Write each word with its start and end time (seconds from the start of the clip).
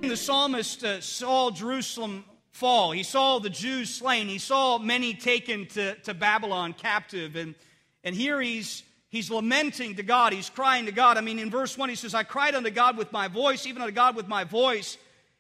The 0.01 0.17
psalmist 0.17 0.83
uh, 0.83 1.01
saw 1.01 1.49
Jerusalem 1.49 2.23
fall. 2.51 2.91
He 2.91 3.01
saw 3.01 3.39
the 3.39 3.49
Jews 3.49 3.91
slain. 3.91 4.27
He 4.27 4.37
saw 4.37 4.77
many 4.77 5.15
taken 5.15 5.65
to, 5.69 5.95
to 5.95 6.13
Babylon 6.13 6.73
captive. 6.73 7.35
And, 7.35 7.55
and 8.03 8.15
here 8.15 8.39
he's 8.39 8.83
He's 9.15 9.31
lamenting 9.31 9.95
to 9.95 10.03
God. 10.03 10.33
He's 10.33 10.49
crying 10.49 10.85
to 10.85 10.91
God. 10.91 11.17
I 11.17 11.21
mean, 11.21 11.39
in 11.39 11.49
verse 11.49 11.77
1, 11.77 11.89
he 11.89 11.95
says, 11.95 12.13
I 12.13 12.23
cried 12.23 12.55
unto 12.55 12.69
God 12.69 12.97
with 12.97 13.11
my 13.11 13.27
voice, 13.27 13.65
even 13.65 13.81
unto 13.81 13.93
God 13.93 14.15
with 14.15 14.27
my 14.27 14.43
voice. 14.43 14.97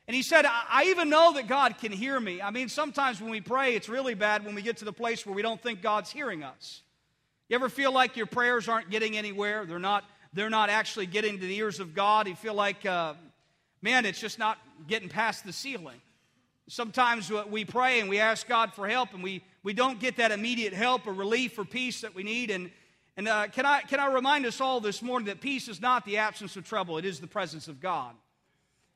And 0.07 0.15
he 0.15 0.21
said, 0.21 0.45
I 0.45 0.85
even 0.87 1.09
know 1.09 1.33
that 1.33 1.47
God 1.47 1.77
can 1.79 1.91
hear 1.91 2.19
me. 2.19 2.41
I 2.41 2.51
mean, 2.51 2.69
sometimes 2.69 3.19
when 3.19 3.31
we 3.31 3.41
pray, 3.41 3.75
it's 3.75 3.89
really 3.89 4.13
bad 4.13 4.45
when 4.45 4.53
we 4.53 4.61
get 4.61 4.77
to 4.77 4.85
the 4.85 4.93
place 4.93 5.25
where 5.25 5.33
we 5.33 5.41
don't 5.41 5.61
think 5.61 5.81
God's 5.81 6.11
hearing 6.11 6.43
us. 6.43 6.81
You 7.49 7.55
ever 7.55 7.69
feel 7.69 7.91
like 7.91 8.15
your 8.15 8.27
prayers 8.27 8.67
aren't 8.67 8.89
getting 8.89 9.17
anywhere? 9.17 9.65
They're 9.65 9.79
not, 9.79 10.03
they're 10.33 10.49
not 10.49 10.69
actually 10.69 11.07
getting 11.07 11.39
to 11.39 11.45
the 11.45 11.55
ears 11.57 11.79
of 11.79 11.95
God. 11.95 12.27
You 12.27 12.35
feel 12.35 12.53
like, 12.53 12.85
uh, 12.85 13.15
man, 13.81 14.05
it's 14.05 14.19
just 14.19 14.37
not 14.37 14.59
getting 14.87 15.09
past 15.09 15.43
the 15.43 15.53
ceiling. 15.53 16.01
Sometimes 16.67 17.31
we 17.49 17.65
pray 17.65 17.99
and 17.99 18.09
we 18.09 18.19
ask 18.19 18.47
God 18.47 18.73
for 18.73 18.87
help 18.87 19.13
and 19.13 19.23
we, 19.23 19.43
we 19.63 19.73
don't 19.73 19.99
get 19.99 20.17
that 20.17 20.31
immediate 20.31 20.73
help 20.73 21.05
or 21.05 21.13
relief 21.13 21.57
or 21.57 21.65
peace 21.65 22.01
that 22.01 22.15
we 22.15 22.23
need. 22.23 22.49
And 22.49 22.71
and 23.17 23.27
uh, 23.27 23.47
can, 23.47 23.65
I, 23.65 23.81
can 23.81 23.99
I 23.99 24.07
remind 24.07 24.45
us 24.45 24.59
all 24.59 24.79
this 24.79 25.01
morning 25.01 25.27
that 25.27 25.39
peace 25.39 25.67
is 25.67 25.81
not 25.81 26.05
the 26.05 26.17
absence 26.17 26.55
of 26.57 26.65
trouble, 26.65 26.97
it 26.97 27.05
is 27.05 27.19
the 27.19 27.27
presence 27.27 27.67
of 27.67 27.79
God. 27.79 28.13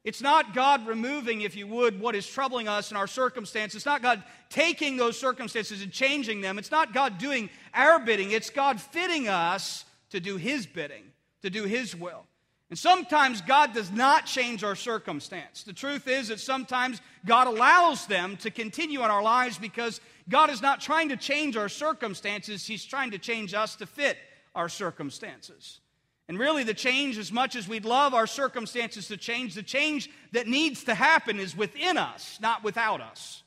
It's 0.06 0.22
not 0.22 0.54
God 0.54 0.88
removing, 0.88 1.42
if 1.42 1.58
you 1.58 1.68
would, 1.68 2.00
what 2.00 2.16
is 2.16 2.26
troubling 2.26 2.70
us 2.70 2.90
in 2.90 2.98
our 2.98 3.08
circumstances. 3.08 3.78
It's 3.78 3.86
not 3.86 4.02
God 4.02 4.24
taking 4.50 4.96
those 4.96 5.20
circumstances 5.20 5.82
and 5.82 5.92
changing 5.92 6.40
them. 6.40 6.58
It's 6.58 6.72
not 6.72 6.94
God 6.94 7.18
doing 7.18 7.50
our 7.74 8.00
bidding. 8.00 8.32
It's 8.32 8.50
God 8.50 8.80
fitting 8.80 9.28
us 9.28 9.84
to 10.12 10.22
do 10.22 10.38
His 10.38 10.66
bidding, 10.66 11.04
to 11.42 11.50
do 11.50 11.66
His 11.66 11.96
will. 11.96 12.26
And 12.70 12.78
sometimes 12.78 13.42
God 13.42 13.74
does 13.74 13.92
not 13.92 14.26
change 14.26 14.64
our 14.64 14.76
circumstance. 14.76 15.64
The 15.64 15.74
truth 15.74 16.08
is 16.08 16.28
that 16.28 16.40
sometimes 16.40 17.02
God 17.26 17.48
allows 17.48 18.06
them 18.06 18.38
to 18.38 18.52
continue 18.52 19.04
in 19.04 19.12
our 19.12 19.24
lives 19.24 19.58
because 19.58 20.00
God 20.30 20.52
is 20.52 20.62
not 20.62 20.80
trying 20.80 21.10
to 21.10 21.18
change 21.18 21.58
our 21.58 21.70
circumstances, 21.70 22.66
He's 22.66 22.86
trying 22.86 23.12
to 23.12 23.18
change 23.18 23.54
us 23.54 23.76
to 23.78 23.86
fit 23.86 24.18
our 24.56 24.70
circumstances. 24.70 25.80
And 26.28 26.38
really, 26.38 26.64
the 26.64 26.76
change, 26.76 27.18
as 27.18 27.32
much 27.32 27.56
as 27.56 27.68
we'd 27.68 27.86
love 27.86 28.14
our 28.14 28.28
circumstances 28.28 29.08
to 29.08 29.18
change, 29.18 29.56
the 29.56 29.64
change 29.64 30.10
that 30.32 30.48
needs 30.48 30.84
to 30.84 30.94
happen 30.94 31.40
is 31.40 31.58
within 31.58 31.98
us, 31.98 32.38
not 32.40 32.64
without 32.64 33.02
us. 33.02 33.42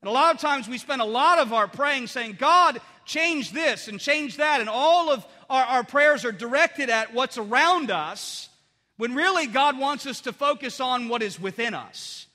And 0.00 0.08
a 0.08 0.12
lot 0.12 0.34
of 0.34 0.40
times 0.40 0.66
we 0.66 0.78
spend 0.78 1.02
a 1.02 1.06
lot 1.06 1.38
of 1.38 1.52
our 1.52 1.68
praying 1.68 2.06
saying, 2.06 2.36
God, 2.38 2.80
change 3.04 3.52
this 3.52 3.88
and 3.88 4.00
change 4.00 4.38
that. 4.38 4.60
And 4.60 4.70
all 4.70 5.10
of 5.10 5.26
our, 5.50 5.64
our 5.64 5.84
prayers 5.84 6.24
are 6.24 6.32
directed 6.32 6.88
at 6.88 7.12
what's 7.12 7.36
around 7.36 7.90
us, 7.90 8.48
when 8.96 9.14
really 9.14 9.46
God 9.46 9.78
wants 9.78 10.06
us 10.06 10.22
to 10.22 10.32
focus 10.32 10.80
on 10.80 11.08
what 11.08 11.22
is 11.22 11.38
within 11.38 11.74
us 11.74 12.26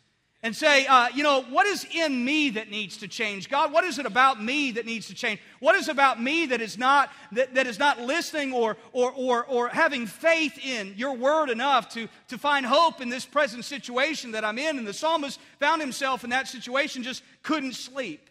and 0.42 0.56
say, 0.56 0.86
uh, 0.86 1.10
you 1.14 1.22
know, 1.22 1.42
what 1.44 1.68
is 1.68 1.86
in 1.94 2.24
me 2.24 2.52
that 2.52 2.72
needs 2.72 2.98
to 2.98 3.08
change? 3.08 3.50
God, 3.50 3.74
what 3.74 3.84
is 3.84 4.00
it 4.00 4.06
about 4.06 4.42
me 4.42 4.72
that 4.72 4.86
needs 4.86 5.08
to 5.08 5.14
change? 5.14 5.42
What 5.60 5.76
is 5.76 5.90
about 5.90 6.22
me 6.22 6.46
that 6.48 6.62
is 6.62 6.78
not 6.78 7.12
that, 7.34 7.56
that 7.56 7.68
is 7.68 7.78
not 7.78 8.00
listening 8.00 8.54
or, 8.54 8.78
or 8.94 9.12
or 9.12 9.46
or 9.46 9.68
having 9.68 10.08
faith 10.08 10.58
in 10.64 10.94
your 10.96 11.16
word 11.16 11.50
enough 11.50 11.90
to 11.90 12.08
to 12.30 12.38
find 12.38 12.66
hope 12.66 13.02
in 13.02 13.10
this 13.10 13.26
present 13.26 13.66
situation 13.66 14.32
that 14.32 14.46
I'm 14.46 14.58
in? 14.58 14.78
And 14.78 14.88
the 14.88 14.94
psalmist 14.94 15.40
found 15.60 15.82
himself 15.82 16.24
in 16.24 16.30
that 16.30 16.48
situation, 16.48 17.04
just 17.04 17.22
couldn't 17.44 17.74
sleep. 17.74 18.30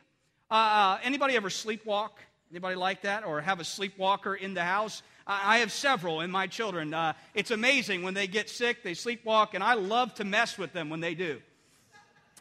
Uh, 0.50 0.54
uh 0.54 0.98
anybody 1.02 1.36
ever 1.36 1.50
sleepwalk? 1.50 2.10
Anybody 2.50 2.76
like 2.76 3.02
that, 3.02 3.26
or 3.26 3.42
have 3.42 3.60
a 3.60 3.64
sleepwalker 3.64 4.34
in 4.34 4.54
the 4.54 4.64
house? 4.64 5.02
I 5.26 5.58
have 5.58 5.70
several 5.70 6.22
in 6.22 6.30
my 6.30 6.46
children. 6.46 6.94
Uh, 6.94 7.12
it's 7.34 7.50
amazing 7.50 8.02
when 8.02 8.14
they 8.14 8.26
get 8.26 8.48
sick, 8.48 8.82
they 8.82 8.92
sleepwalk, 8.92 9.48
and 9.52 9.62
I 9.62 9.74
love 9.74 10.14
to 10.14 10.24
mess 10.24 10.56
with 10.56 10.72
them 10.72 10.88
when 10.88 11.00
they 11.00 11.14
do. 11.14 11.42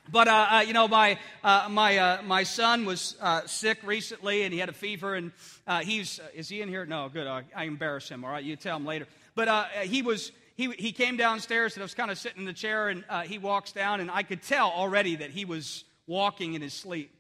But 0.10 0.28
uh, 0.28 0.48
uh, 0.52 0.64
you 0.66 0.74
know, 0.74 0.88
my 0.88 1.20
uh, 1.44 1.68
my 1.70 1.98
uh, 1.98 2.22
my 2.24 2.44
son 2.44 2.86
was 2.86 3.16
uh, 3.22 3.46
sick 3.46 3.80
recently, 3.84 4.44
and 4.44 4.54
he 4.54 4.60
had 4.60 4.70
a 4.70 4.74
fever, 4.74 5.16
and 5.16 5.32
uh, 5.66 5.80
he's 5.80 6.20
is 6.34 6.48
he 6.48 6.62
in 6.62 6.70
here? 6.70 6.86
No, 6.86 7.10
good. 7.10 7.28
I, 7.28 7.44
I, 7.56 7.66
embarrass 7.66 8.08
him. 8.08 8.24
All 8.24 8.32
right, 8.32 8.44
you 8.44 8.56
tell 8.56 8.78
him 8.78 8.86
later. 8.86 9.08
But 9.36 9.70
he 9.84 10.02
was 10.02 10.32
he 10.56 10.72
he 10.72 10.92
came 10.92 11.18
downstairs, 11.18 11.76
and 11.76 11.84
I 11.84 11.86
was 11.86 11.94
kind 11.94 12.10
of 12.10 12.18
sitting 12.18 12.40
in 12.40 12.46
the 12.46 12.54
chair, 12.54 12.90
and 12.90 13.04
he 13.26 13.38
walks 13.38 13.72
down, 13.72 14.00
and 14.00 14.10
I 14.10 14.24
could 14.24 14.42
tell 14.42 14.72
already 14.72 15.18
that 15.18 15.32
he 15.32 15.46
was 15.46 15.84
walking 16.08 16.54
in 16.54 16.62
his 16.62 16.74
sleep, 16.74 17.14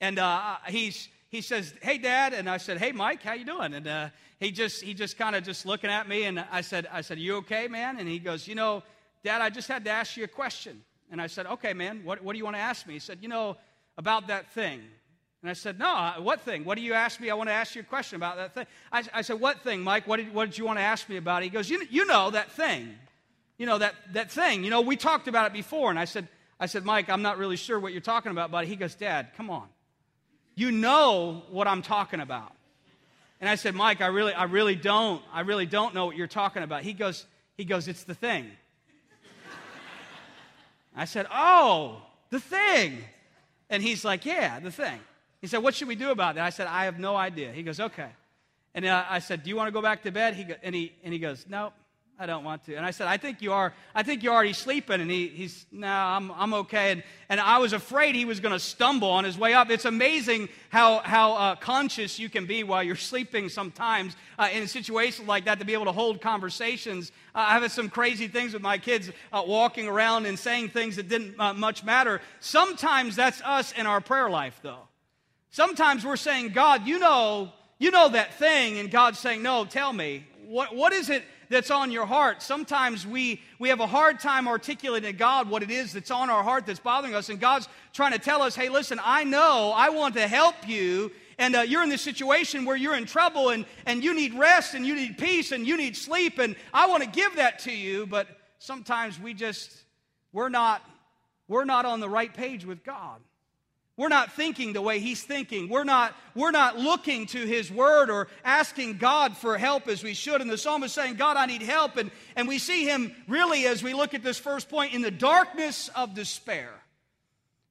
and 0.00 0.18
he's 0.66 1.08
he 1.28 1.40
says, 1.40 1.72
"Hey, 1.82 1.98
Dad," 1.98 2.32
and 2.32 2.50
I 2.50 2.56
said, 2.56 2.78
"Hey, 2.78 2.92
Mike, 2.92 3.22
how 3.22 3.34
you 3.34 3.44
doing?" 3.44 3.74
And 3.74 4.10
he 4.40 4.50
just 4.50 4.82
he 4.82 4.92
just 4.92 5.16
kind 5.16 5.36
of 5.36 5.44
just 5.44 5.66
looking 5.66 5.90
at 5.90 6.08
me, 6.08 6.24
and 6.24 6.44
I 6.50 6.62
said, 6.62 6.88
"I 6.90 7.02
said, 7.02 7.18
you 7.18 7.36
okay, 7.36 7.68
man?" 7.68 7.98
And 7.98 8.08
he 8.08 8.18
goes, 8.18 8.48
"You 8.48 8.56
know, 8.56 8.82
Dad, 9.22 9.40
I 9.40 9.50
just 9.50 9.68
had 9.68 9.84
to 9.84 9.90
ask 9.90 10.16
you 10.16 10.24
a 10.24 10.28
question." 10.28 10.82
And 11.10 11.20
I 11.20 11.26
said, 11.26 11.46
Okay, 11.46 11.72
man, 11.72 12.02
what, 12.04 12.22
what 12.22 12.32
do 12.32 12.38
you 12.38 12.44
want 12.44 12.56
to 12.56 12.62
ask 12.62 12.86
me? 12.86 12.94
He 12.94 13.00
said, 13.00 13.18
You 13.20 13.28
know, 13.28 13.56
about 13.96 14.28
that 14.28 14.52
thing. 14.52 14.82
And 15.42 15.50
I 15.50 15.54
said, 15.54 15.78
No, 15.78 15.94
uh, 15.94 16.14
what 16.20 16.40
thing? 16.40 16.64
What 16.64 16.76
do 16.76 16.82
you 16.82 16.94
ask 16.94 17.20
me? 17.20 17.30
I 17.30 17.34
want 17.34 17.48
to 17.48 17.54
ask 17.54 17.74
you 17.74 17.82
a 17.82 17.84
question 17.84 18.16
about 18.16 18.36
that 18.36 18.54
thing. 18.54 18.66
I, 18.90 19.02
I 19.12 19.22
said, 19.22 19.40
What 19.40 19.62
thing, 19.62 19.82
Mike? 19.82 20.06
What 20.06 20.16
did, 20.16 20.34
what 20.34 20.46
did 20.46 20.58
you 20.58 20.64
want 20.64 20.78
to 20.78 20.82
ask 20.82 21.08
me 21.08 21.16
about? 21.16 21.42
He 21.42 21.50
goes, 21.50 21.68
You, 21.68 21.86
you 21.90 22.06
know 22.06 22.30
that 22.30 22.50
thing. 22.52 22.94
You 23.58 23.66
know, 23.66 23.78
that, 23.78 23.94
that 24.14 24.32
thing. 24.32 24.64
You 24.64 24.70
know, 24.70 24.80
we 24.80 24.96
talked 24.96 25.28
about 25.28 25.46
it 25.46 25.52
before. 25.52 25.90
And 25.90 25.98
I 25.98 26.06
said, 26.06 26.28
I 26.58 26.66
said, 26.66 26.84
Mike, 26.84 27.08
I'm 27.08 27.22
not 27.22 27.38
really 27.38 27.56
sure 27.56 27.78
what 27.78 27.92
you're 27.92 28.00
talking 28.00 28.32
about, 28.32 28.50
buddy. 28.50 28.66
He 28.66 28.76
goes, 28.76 28.94
Dad, 28.94 29.28
come 29.36 29.50
on. 29.50 29.68
You 30.54 30.70
know 30.70 31.42
what 31.50 31.68
I'm 31.68 31.82
talking 31.82 32.20
about. 32.20 32.52
And 33.40 33.50
I 33.50 33.56
said, 33.56 33.74
Mike, 33.74 34.00
I 34.00 34.06
really, 34.06 34.32
I 34.32 34.44
really 34.44 34.76
don't. 34.76 35.22
I 35.32 35.40
really 35.40 35.66
don't 35.66 35.94
know 35.94 36.06
what 36.06 36.16
you're 36.16 36.26
talking 36.26 36.62
about. 36.62 36.82
He 36.82 36.92
goes, 36.92 37.26
he 37.56 37.64
goes, 37.64 37.88
It's 37.88 38.04
the 38.04 38.14
thing. 38.14 38.50
I 40.94 41.04
said, 41.04 41.26
Oh, 41.32 42.02
the 42.30 42.40
thing. 42.40 42.98
And 43.70 43.82
he's 43.82 44.04
like, 44.04 44.24
Yeah, 44.24 44.60
the 44.60 44.70
thing. 44.70 45.00
He 45.40 45.46
said, 45.46 45.58
What 45.58 45.74
should 45.74 45.88
we 45.88 45.94
do 45.96 46.10
about 46.10 46.36
that? 46.36 46.44
I 46.44 46.50
said, 46.50 46.66
I 46.66 46.84
have 46.84 46.98
no 46.98 47.16
idea. 47.16 47.52
He 47.52 47.62
goes, 47.62 47.80
Okay. 47.80 48.10
And 48.74 48.84
uh, 48.84 49.04
I 49.08 49.18
said, 49.18 49.42
Do 49.42 49.50
you 49.50 49.56
want 49.56 49.68
to 49.68 49.72
go 49.72 49.82
back 49.82 50.02
to 50.02 50.10
bed? 50.10 50.34
He 50.34 50.44
go, 50.44 50.54
and, 50.62 50.74
he, 50.74 50.92
and 51.02 51.12
he 51.12 51.18
goes, 51.18 51.46
Nope. 51.48 51.74
I 52.16 52.26
don't 52.26 52.44
want 52.44 52.64
to. 52.66 52.76
And 52.76 52.86
I 52.86 52.92
said, 52.92 53.08
I 53.08 53.16
think 53.16 53.42
you 53.42 53.52
are, 53.52 53.74
I 53.92 54.04
think 54.04 54.22
you're 54.22 54.32
already 54.32 54.52
sleeping. 54.52 55.00
And 55.00 55.10
he, 55.10 55.26
he's, 55.26 55.66
no, 55.72 55.88
I'm, 55.88 56.30
I'm 56.30 56.54
okay. 56.54 56.92
And, 56.92 57.02
and 57.28 57.40
I 57.40 57.58
was 57.58 57.72
afraid 57.72 58.14
he 58.14 58.24
was 58.24 58.38
going 58.38 58.52
to 58.52 58.60
stumble 58.60 59.08
on 59.08 59.24
his 59.24 59.36
way 59.36 59.52
up. 59.52 59.68
It's 59.68 59.84
amazing 59.84 60.48
how, 60.70 60.98
how 60.98 61.32
uh, 61.32 61.56
conscious 61.56 62.20
you 62.20 62.28
can 62.28 62.46
be 62.46 62.62
while 62.62 62.84
you're 62.84 62.94
sleeping 62.94 63.48
sometimes 63.48 64.14
uh, 64.38 64.48
in 64.52 64.68
situations 64.68 65.26
like 65.26 65.46
that 65.46 65.58
to 65.58 65.64
be 65.64 65.72
able 65.72 65.86
to 65.86 65.92
hold 65.92 66.20
conversations. 66.20 67.10
Uh, 67.34 67.46
I 67.48 67.58
have 67.58 67.72
some 67.72 67.88
crazy 67.88 68.28
things 68.28 68.52
with 68.52 68.62
my 68.62 68.78
kids 68.78 69.10
uh, 69.32 69.42
walking 69.44 69.88
around 69.88 70.26
and 70.26 70.38
saying 70.38 70.68
things 70.68 70.94
that 70.96 71.08
didn't 71.08 71.34
uh, 71.40 71.52
much 71.52 71.82
matter. 71.82 72.20
Sometimes 72.38 73.16
that's 73.16 73.42
us 73.42 73.72
in 73.72 73.86
our 73.86 74.00
prayer 74.00 74.30
life, 74.30 74.60
though. 74.62 74.86
Sometimes 75.50 76.04
we're 76.04 76.16
saying, 76.16 76.50
God, 76.50 76.86
you 76.86 77.00
know, 77.00 77.52
you 77.80 77.90
know 77.90 78.08
that 78.08 78.34
thing. 78.34 78.78
And 78.78 78.88
God's 78.88 79.18
saying, 79.18 79.42
no, 79.42 79.64
tell 79.64 79.92
me. 79.92 80.24
What, 80.46 80.76
what 80.76 80.92
is 80.92 81.10
it 81.10 81.24
that's 81.48 81.70
on 81.70 81.90
your 81.90 82.06
heart. 82.06 82.42
Sometimes 82.42 83.06
we, 83.06 83.40
we 83.58 83.68
have 83.68 83.80
a 83.80 83.86
hard 83.86 84.20
time 84.20 84.48
articulating 84.48 85.10
to 85.10 85.16
God 85.16 85.48
what 85.48 85.62
it 85.62 85.70
is 85.70 85.92
that's 85.92 86.10
on 86.10 86.30
our 86.30 86.42
heart 86.42 86.66
that's 86.66 86.80
bothering 86.80 87.14
us. 87.14 87.28
And 87.28 87.40
God's 87.40 87.68
trying 87.92 88.12
to 88.12 88.18
tell 88.18 88.42
us, 88.42 88.54
hey, 88.54 88.68
listen, 88.68 89.00
I 89.02 89.24
know, 89.24 89.72
I 89.74 89.90
want 89.90 90.14
to 90.14 90.26
help 90.26 90.66
you. 90.66 91.10
And 91.38 91.56
uh, 91.56 91.60
you're 91.60 91.82
in 91.82 91.88
this 91.88 92.02
situation 92.02 92.64
where 92.64 92.76
you're 92.76 92.94
in 92.94 93.06
trouble 93.06 93.50
and, 93.50 93.66
and 93.86 94.04
you 94.04 94.14
need 94.14 94.34
rest 94.34 94.74
and 94.74 94.86
you 94.86 94.94
need 94.94 95.18
peace 95.18 95.52
and 95.52 95.66
you 95.66 95.76
need 95.76 95.96
sleep. 95.96 96.38
And 96.38 96.56
I 96.72 96.86
want 96.86 97.02
to 97.02 97.08
give 97.08 97.36
that 97.36 97.60
to 97.60 97.72
you. 97.72 98.06
But 98.06 98.28
sometimes 98.58 99.18
we 99.18 99.34
just, 99.34 99.72
we're 100.32 100.48
not, 100.48 100.82
we're 101.48 101.64
not 101.64 101.84
on 101.84 102.00
the 102.00 102.08
right 102.08 102.32
page 102.32 102.64
with 102.64 102.84
God. 102.84 103.20
We're 103.96 104.08
not 104.08 104.32
thinking 104.32 104.72
the 104.72 104.82
way 104.82 104.98
he's 104.98 105.22
thinking. 105.22 105.68
We're 105.68 105.84
not, 105.84 106.16
we're 106.34 106.50
not 106.50 106.76
looking 106.76 107.26
to 107.26 107.38
his 107.38 107.70
word 107.70 108.10
or 108.10 108.26
asking 108.44 108.98
God 108.98 109.36
for 109.36 109.56
help 109.56 109.86
as 109.86 110.02
we 110.02 110.14
should. 110.14 110.40
And 110.40 110.50
the 110.50 110.58
psalmist 110.58 110.90
is 110.90 111.02
saying, 111.02 111.14
God, 111.14 111.36
I 111.36 111.46
need 111.46 111.62
help. 111.62 111.96
And, 111.96 112.10
and 112.34 112.48
we 112.48 112.58
see 112.58 112.84
him 112.84 113.14
really, 113.28 113.66
as 113.66 113.84
we 113.84 113.94
look 113.94 114.12
at 114.12 114.24
this 114.24 114.38
first 114.38 114.68
point, 114.68 114.94
in 114.94 115.02
the 115.02 115.12
darkness 115.12 115.90
of 115.94 116.14
despair. 116.14 116.70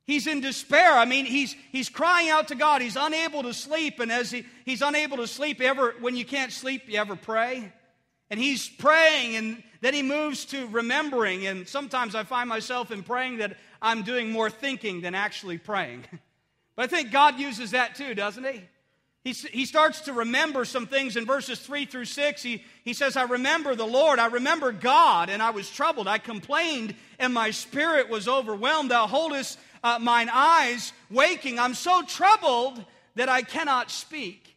He's 0.05 0.27
in 0.27 0.39
despair. 0.39 0.93
I 0.93 1.05
mean, 1.05 1.25
he's, 1.25 1.55
he's 1.71 1.89
crying 1.89 2.29
out 2.29 2.49
to 2.49 2.55
God. 2.55 2.81
He's 2.81 2.97
unable 2.97 3.43
to 3.43 3.53
sleep. 3.53 3.99
And 3.99 4.11
as 4.11 4.31
he, 4.31 4.45
he's 4.65 4.81
unable 4.81 5.17
to 5.17 5.27
sleep, 5.27 5.59
ever, 5.61 5.95
when 5.99 6.15
you 6.15 6.25
can't 6.25 6.51
sleep, 6.51 6.83
you 6.87 6.99
ever 6.99 7.17
pray? 7.17 7.71
And 8.33 8.41
he's 8.41 8.67
praying, 8.67 9.35
and 9.35 9.61
then 9.81 9.93
he 9.93 10.01
moves 10.01 10.45
to 10.45 10.65
remembering. 10.69 11.45
And 11.45 11.67
sometimes 11.67 12.15
I 12.15 12.23
find 12.23 12.49
myself 12.49 12.89
in 12.89 13.03
praying 13.03 13.37
that 13.37 13.57
I'm 13.79 14.01
doing 14.01 14.31
more 14.31 14.49
thinking 14.49 15.01
than 15.01 15.13
actually 15.13 15.59
praying. 15.59 16.05
But 16.75 16.85
I 16.85 16.87
think 16.87 17.11
God 17.11 17.39
uses 17.39 17.69
that 17.69 17.93
too, 17.93 18.15
doesn't 18.15 18.43
He? 18.43 18.63
he, 19.23 19.31
he 19.31 19.65
starts 19.65 20.01
to 20.01 20.13
remember 20.13 20.65
some 20.65 20.87
things 20.87 21.15
in 21.15 21.27
verses 21.27 21.59
3 21.59 21.85
through 21.85 22.05
6. 22.05 22.41
He, 22.41 22.63
he 22.83 22.93
says, 22.93 23.15
I 23.15 23.25
remember 23.25 23.75
the 23.75 23.85
Lord, 23.85 24.17
I 24.17 24.25
remember 24.25 24.71
God, 24.71 25.29
and 25.29 25.39
I 25.39 25.51
was 25.51 25.69
troubled. 25.69 26.07
I 26.07 26.17
complained, 26.17 26.95
and 27.19 27.31
my 27.31 27.51
spirit 27.51 28.09
was 28.09 28.27
overwhelmed. 28.27 28.89
Thou 28.89 29.05
holdest 29.05 29.59
uh, 29.83 29.99
mine 30.01 30.31
eyes 30.33 30.91
waking. 31.11 31.59
I'm 31.59 31.75
so 31.75 32.01
troubled 32.01 32.83
that 33.13 33.29
I 33.29 33.43
cannot 33.43 33.91
speak. 33.91 34.52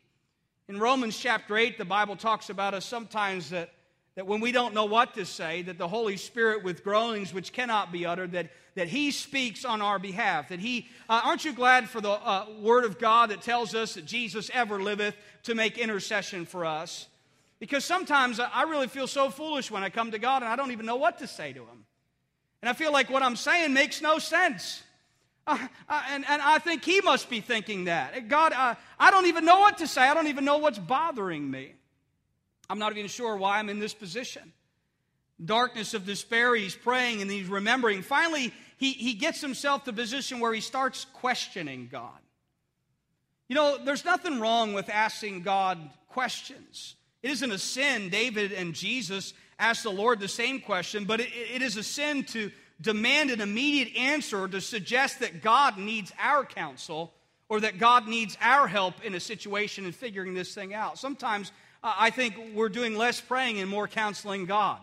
In 0.69 0.79
Romans 0.79 1.17
chapter 1.17 1.57
8, 1.57 1.79
the 1.79 1.85
Bible 1.85 2.17
talks 2.17 2.51
about 2.51 2.75
us 2.75 2.85
sometimes 2.85 3.51
that, 3.51 3.71
that 4.17 4.27
when 4.27 4.41
we 4.41 4.53
don't 4.53 4.75
know 4.75 4.87
what 4.87 5.15
to 5.15 5.25
say, 5.25 5.63
that 5.63 5.79
the 5.79 5.89
Holy 5.89 6.17
Spirit, 6.17 6.65
with 6.65 6.83
groanings 6.83 7.33
which 7.33 7.53
cannot 7.53 7.93
be 7.93 8.05
uttered, 8.05 8.33
that 8.33 8.51
that 8.77 8.89
He 8.89 9.11
speaks 9.11 9.65
on 9.65 9.83
our 9.83 9.99
behalf. 9.99 10.51
That 10.51 10.61
He, 10.61 10.87
uh, 11.09 11.23
aren't 11.25 11.45
you 11.45 11.53
glad 11.53 11.91
for 11.91 12.01
the 12.01 12.11
uh, 12.11 12.47
Word 12.61 12.85
of 12.85 12.99
God 12.99 13.31
that 13.31 13.43
tells 13.43 13.75
us 13.75 13.95
that 13.95 14.05
Jesus 14.05 14.51
ever 14.55 14.81
liveth 14.81 15.17
to 15.45 15.55
make 15.55 15.79
intercession 15.79 16.47
for 16.47 16.65
us? 16.65 17.09
Because 17.59 17.85
sometimes 17.85 18.39
I 18.39 18.62
really 18.65 18.87
feel 18.87 19.07
so 19.07 19.31
foolish 19.31 19.71
when 19.71 19.83
I 19.83 19.89
come 19.89 20.11
to 20.11 20.19
God 20.19 20.43
and 20.43 20.53
I 20.53 20.57
don't 20.57 20.73
even 20.73 20.85
know 20.85 20.97
what 20.97 21.19
to 21.19 21.27
say 21.27 21.55
to 21.55 21.61
Him. 21.61 21.87
And 22.62 22.69
I 22.69 22.75
feel 22.75 22.93
like 22.93 23.09
what 23.09 23.23
I'm 23.23 23.37
saying 23.37 23.73
makes 23.73 24.03
no 24.03 24.19
sense. 24.19 24.83
Uh, 25.47 25.59
uh, 25.89 26.03
and, 26.11 26.25
and 26.29 26.43
I 26.43 26.59
think 26.59 26.85
he 26.85 27.01
must 27.01 27.31
be 27.31 27.41
thinking 27.41 27.85
that. 27.85 28.29
God, 28.29 28.53
uh, 28.53 28.75
I 28.99 29.11
don't 29.11 29.27
even 29.27 29.45
know 29.45 29.61
what 29.61 29.79
to 29.79 29.87
say. 29.87 30.03
I 30.03 30.15
don't 30.15 30.27
even 30.27 30.45
know 30.45 30.59
what's 30.59 30.79
bothering 30.79 31.49
me. 31.49 31.73
I'm 32.69 32.79
not 32.79 32.93
even 32.97 33.09
sure 33.09 33.37
why 33.37 33.59
I'm 33.59 33.69
in 33.69 33.79
this 33.79 33.95
position. 33.95 34.53
Darkness 35.45 35.95
of 35.95 36.05
despair, 36.05 36.55
he's 36.57 36.75
praying 36.75 37.23
and 37.23 37.31
he's 37.31 37.47
remembering. 37.47 38.03
Finally, 38.03 38.53
he, 38.77 38.93
he 38.93 39.15
gets 39.15 39.41
himself 39.41 39.85
to 39.85 39.91
a 39.91 39.93
position 39.93 40.41
where 40.41 40.53
he 40.53 40.61
starts 40.61 41.07
questioning 41.13 41.89
God. 41.91 42.19
You 43.49 43.55
know, 43.55 43.79
there's 43.85 44.05
nothing 44.05 44.41
wrong 44.41 44.73
with 44.73 44.89
asking 44.89 45.43
God 45.43 45.79
questions. 46.09 46.97
It 47.23 47.31
isn't 47.31 47.53
a 47.53 47.59
sin. 47.59 48.09
David 48.09 48.53
and 48.53 48.75
Jesus 48.75 49.35
asked 49.59 49.85
the 49.85 49.91
Lord 49.91 50.19
the 50.19 50.29
same 50.29 50.61
question, 50.61 51.05
but 51.05 51.21
it, 51.21 51.29
it 51.33 51.63
is 51.63 51.77
a 51.77 51.83
sin 51.83 52.25
to 52.25 52.51
demand 52.81 53.31
an 53.31 53.40
immediate 53.40 53.96
answer 53.96 54.46
to 54.49 54.61
suggest 54.61 55.20
that 55.20 55.43
God 55.43 55.78
needs 55.78 56.12
our 56.19 56.44
counsel 56.44 57.12
or 57.49 57.61
that 57.61 57.78
God 57.78 58.08
needs 58.08 58.37
our 58.40 58.67
help 58.67 59.05
in 59.05 59.14
a 59.14 59.20
situation 59.20 59.84
and 59.84 59.94
figuring 59.94 60.34
this 60.34 60.55
thing 60.55 60.75
out. 60.75 60.99
Sometimes 60.99 61.52
uh, 61.82 61.94
I 61.96 62.11
think 62.11 62.34
we're 62.55 62.69
doing 62.69 62.96
less 62.96 63.20
praying 63.20 63.61
and 63.61 63.70
more 63.70 63.87
counseling 63.88 64.46
God. 64.46 64.78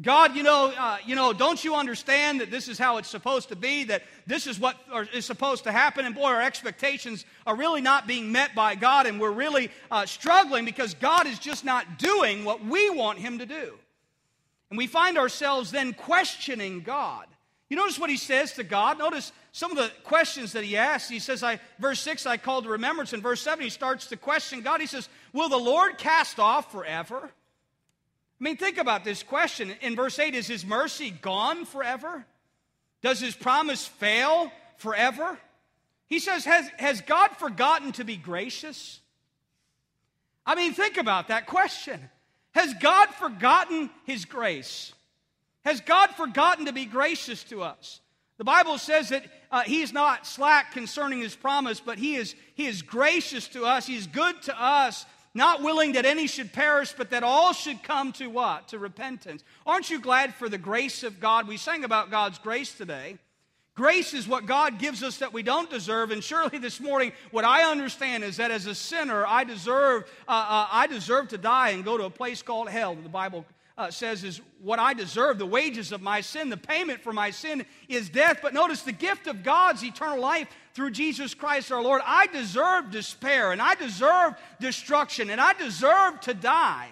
God, 0.00 0.34
you 0.34 0.42
know, 0.42 0.72
uh, 0.76 0.98
you 1.06 1.14
know, 1.14 1.32
don't 1.32 1.62
you 1.62 1.76
understand 1.76 2.40
that 2.40 2.50
this 2.50 2.66
is 2.66 2.78
how 2.78 2.96
it's 2.96 3.08
supposed 3.08 3.50
to 3.50 3.56
be? 3.56 3.84
That 3.84 4.02
this 4.26 4.48
is 4.48 4.58
what 4.58 4.76
is 5.12 5.24
supposed 5.24 5.64
to 5.64 5.72
happen? 5.72 6.04
And 6.04 6.16
boy, 6.16 6.24
our 6.24 6.42
expectations 6.42 7.24
are 7.46 7.54
really 7.54 7.80
not 7.80 8.08
being 8.08 8.32
met 8.32 8.56
by 8.56 8.74
God, 8.74 9.06
and 9.06 9.20
we're 9.20 9.30
really 9.30 9.70
uh, 9.92 10.04
struggling 10.04 10.64
because 10.64 10.94
God 10.94 11.28
is 11.28 11.38
just 11.38 11.64
not 11.64 11.98
doing 12.00 12.44
what 12.44 12.64
we 12.64 12.90
want 12.90 13.20
Him 13.20 13.38
to 13.38 13.46
do. 13.46 13.78
And 14.70 14.78
we 14.78 14.86
find 14.86 15.18
ourselves 15.18 15.70
then 15.70 15.92
questioning 15.92 16.80
God. 16.80 17.26
You 17.68 17.76
notice 17.76 17.98
what 17.98 18.10
He 18.10 18.16
says 18.16 18.52
to 18.54 18.64
God. 18.64 18.98
Notice 18.98 19.32
some 19.52 19.70
of 19.70 19.76
the 19.76 19.90
questions 20.04 20.52
that 20.52 20.64
He 20.64 20.76
asks. 20.76 21.08
He 21.08 21.18
says, 21.18 21.42
"I." 21.42 21.60
Verse 21.78 22.00
six, 22.00 22.26
I 22.26 22.36
called 22.36 22.64
to 22.64 22.70
remembrance. 22.70 23.12
In 23.12 23.20
verse 23.20 23.40
seven, 23.40 23.64
He 23.64 23.70
starts 23.70 24.06
to 24.08 24.16
question 24.16 24.60
God. 24.62 24.80
He 24.80 24.86
says, 24.86 25.08
"Will 25.32 25.48
the 25.48 25.56
Lord 25.56 25.98
cast 25.98 26.38
off 26.38 26.72
forever?" 26.72 27.30
I 28.40 28.44
mean, 28.44 28.56
think 28.56 28.78
about 28.78 29.04
this 29.04 29.22
question. 29.22 29.74
In 29.80 29.96
verse 29.96 30.18
8, 30.18 30.34
is 30.34 30.46
his 30.46 30.66
mercy 30.66 31.10
gone 31.10 31.64
forever? 31.64 32.26
Does 33.00 33.20
his 33.20 33.34
promise 33.34 33.86
fail 33.86 34.50
forever? 34.76 35.38
He 36.08 36.18
says, 36.18 36.44
Has, 36.44 36.68
has 36.76 37.00
God 37.00 37.36
forgotten 37.38 37.92
to 37.92 38.04
be 38.04 38.16
gracious? 38.16 39.00
I 40.44 40.56
mean, 40.56 40.74
think 40.74 40.98
about 40.98 41.28
that 41.28 41.46
question. 41.46 42.10
Has 42.54 42.74
God 42.74 43.08
forgotten 43.10 43.90
his 44.04 44.24
grace? 44.24 44.92
Has 45.64 45.80
God 45.80 46.10
forgotten 46.10 46.66
to 46.66 46.72
be 46.72 46.84
gracious 46.84 47.42
to 47.44 47.62
us? 47.62 48.00
The 48.36 48.44
Bible 48.44 48.78
says 48.78 49.10
that 49.10 49.24
uh, 49.50 49.62
he's 49.62 49.92
not 49.92 50.26
slack 50.26 50.72
concerning 50.72 51.20
his 51.20 51.36
promise, 51.36 51.80
but 51.80 51.98
he 51.98 52.16
is, 52.16 52.34
he 52.54 52.66
is 52.66 52.82
gracious 52.82 53.48
to 53.48 53.64
us. 53.64 53.86
He's 53.86 54.06
good 54.06 54.42
to 54.42 54.60
us 54.60 55.06
not 55.34 55.62
willing 55.62 55.92
that 55.92 56.06
any 56.06 56.28
should 56.28 56.52
perish, 56.52 56.94
but 56.96 57.10
that 57.10 57.24
all 57.24 57.52
should 57.52 57.82
come 57.82 58.12
to 58.12 58.28
what? 58.28 58.68
To 58.68 58.78
repentance. 58.78 59.42
Aren't 59.66 59.90
you 59.90 60.00
glad 60.00 60.32
for 60.34 60.48
the 60.48 60.58
grace 60.58 61.02
of 61.02 61.18
God? 61.18 61.48
We 61.48 61.56
sang 61.56 61.82
about 61.82 62.10
God's 62.10 62.38
grace 62.38 62.72
today. 62.72 63.18
Grace 63.74 64.14
is 64.14 64.28
what 64.28 64.46
God 64.46 64.78
gives 64.78 65.02
us 65.02 65.18
that 65.18 65.32
we 65.32 65.42
don't 65.42 65.68
deserve. 65.68 66.12
And 66.12 66.22
surely 66.22 66.58
this 66.58 66.78
morning, 66.78 67.12
what 67.32 67.44
I 67.44 67.68
understand 67.68 68.22
is 68.22 68.36
that 68.36 68.52
as 68.52 68.66
a 68.66 68.74
sinner, 68.74 69.26
I 69.26 69.42
deserve, 69.42 70.04
uh, 70.28 70.30
uh, 70.30 70.68
I 70.70 70.86
deserve 70.86 71.28
to 71.28 71.38
die 71.38 71.70
and 71.70 71.84
go 71.84 71.98
to 71.98 72.04
a 72.04 72.10
place 72.10 72.40
called 72.40 72.68
hell. 72.68 72.94
The 72.94 73.08
Bible 73.08 73.44
uh, 73.76 73.90
says 73.90 74.22
is 74.22 74.40
what 74.62 74.78
I 74.78 74.94
deserve. 74.94 75.38
The 75.38 75.46
wages 75.46 75.90
of 75.90 76.00
my 76.00 76.20
sin, 76.20 76.50
the 76.50 76.56
payment 76.56 77.00
for 77.00 77.12
my 77.12 77.30
sin 77.30 77.66
is 77.88 78.08
death. 78.08 78.38
But 78.40 78.54
notice 78.54 78.82
the 78.82 78.92
gift 78.92 79.26
of 79.26 79.42
God's 79.42 79.82
eternal 79.82 80.20
life 80.20 80.46
through 80.74 80.92
Jesus 80.92 81.34
Christ 81.34 81.72
our 81.72 81.82
Lord. 81.82 82.00
I 82.04 82.28
deserve 82.28 82.92
despair 82.92 83.50
and 83.50 83.60
I 83.60 83.74
deserve 83.74 84.34
destruction 84.60 85.30
and 85.30 85.40
I 85.40 85.52
deserve 85.52 86.20
to 86.20 86.34
die. 86.34 86.90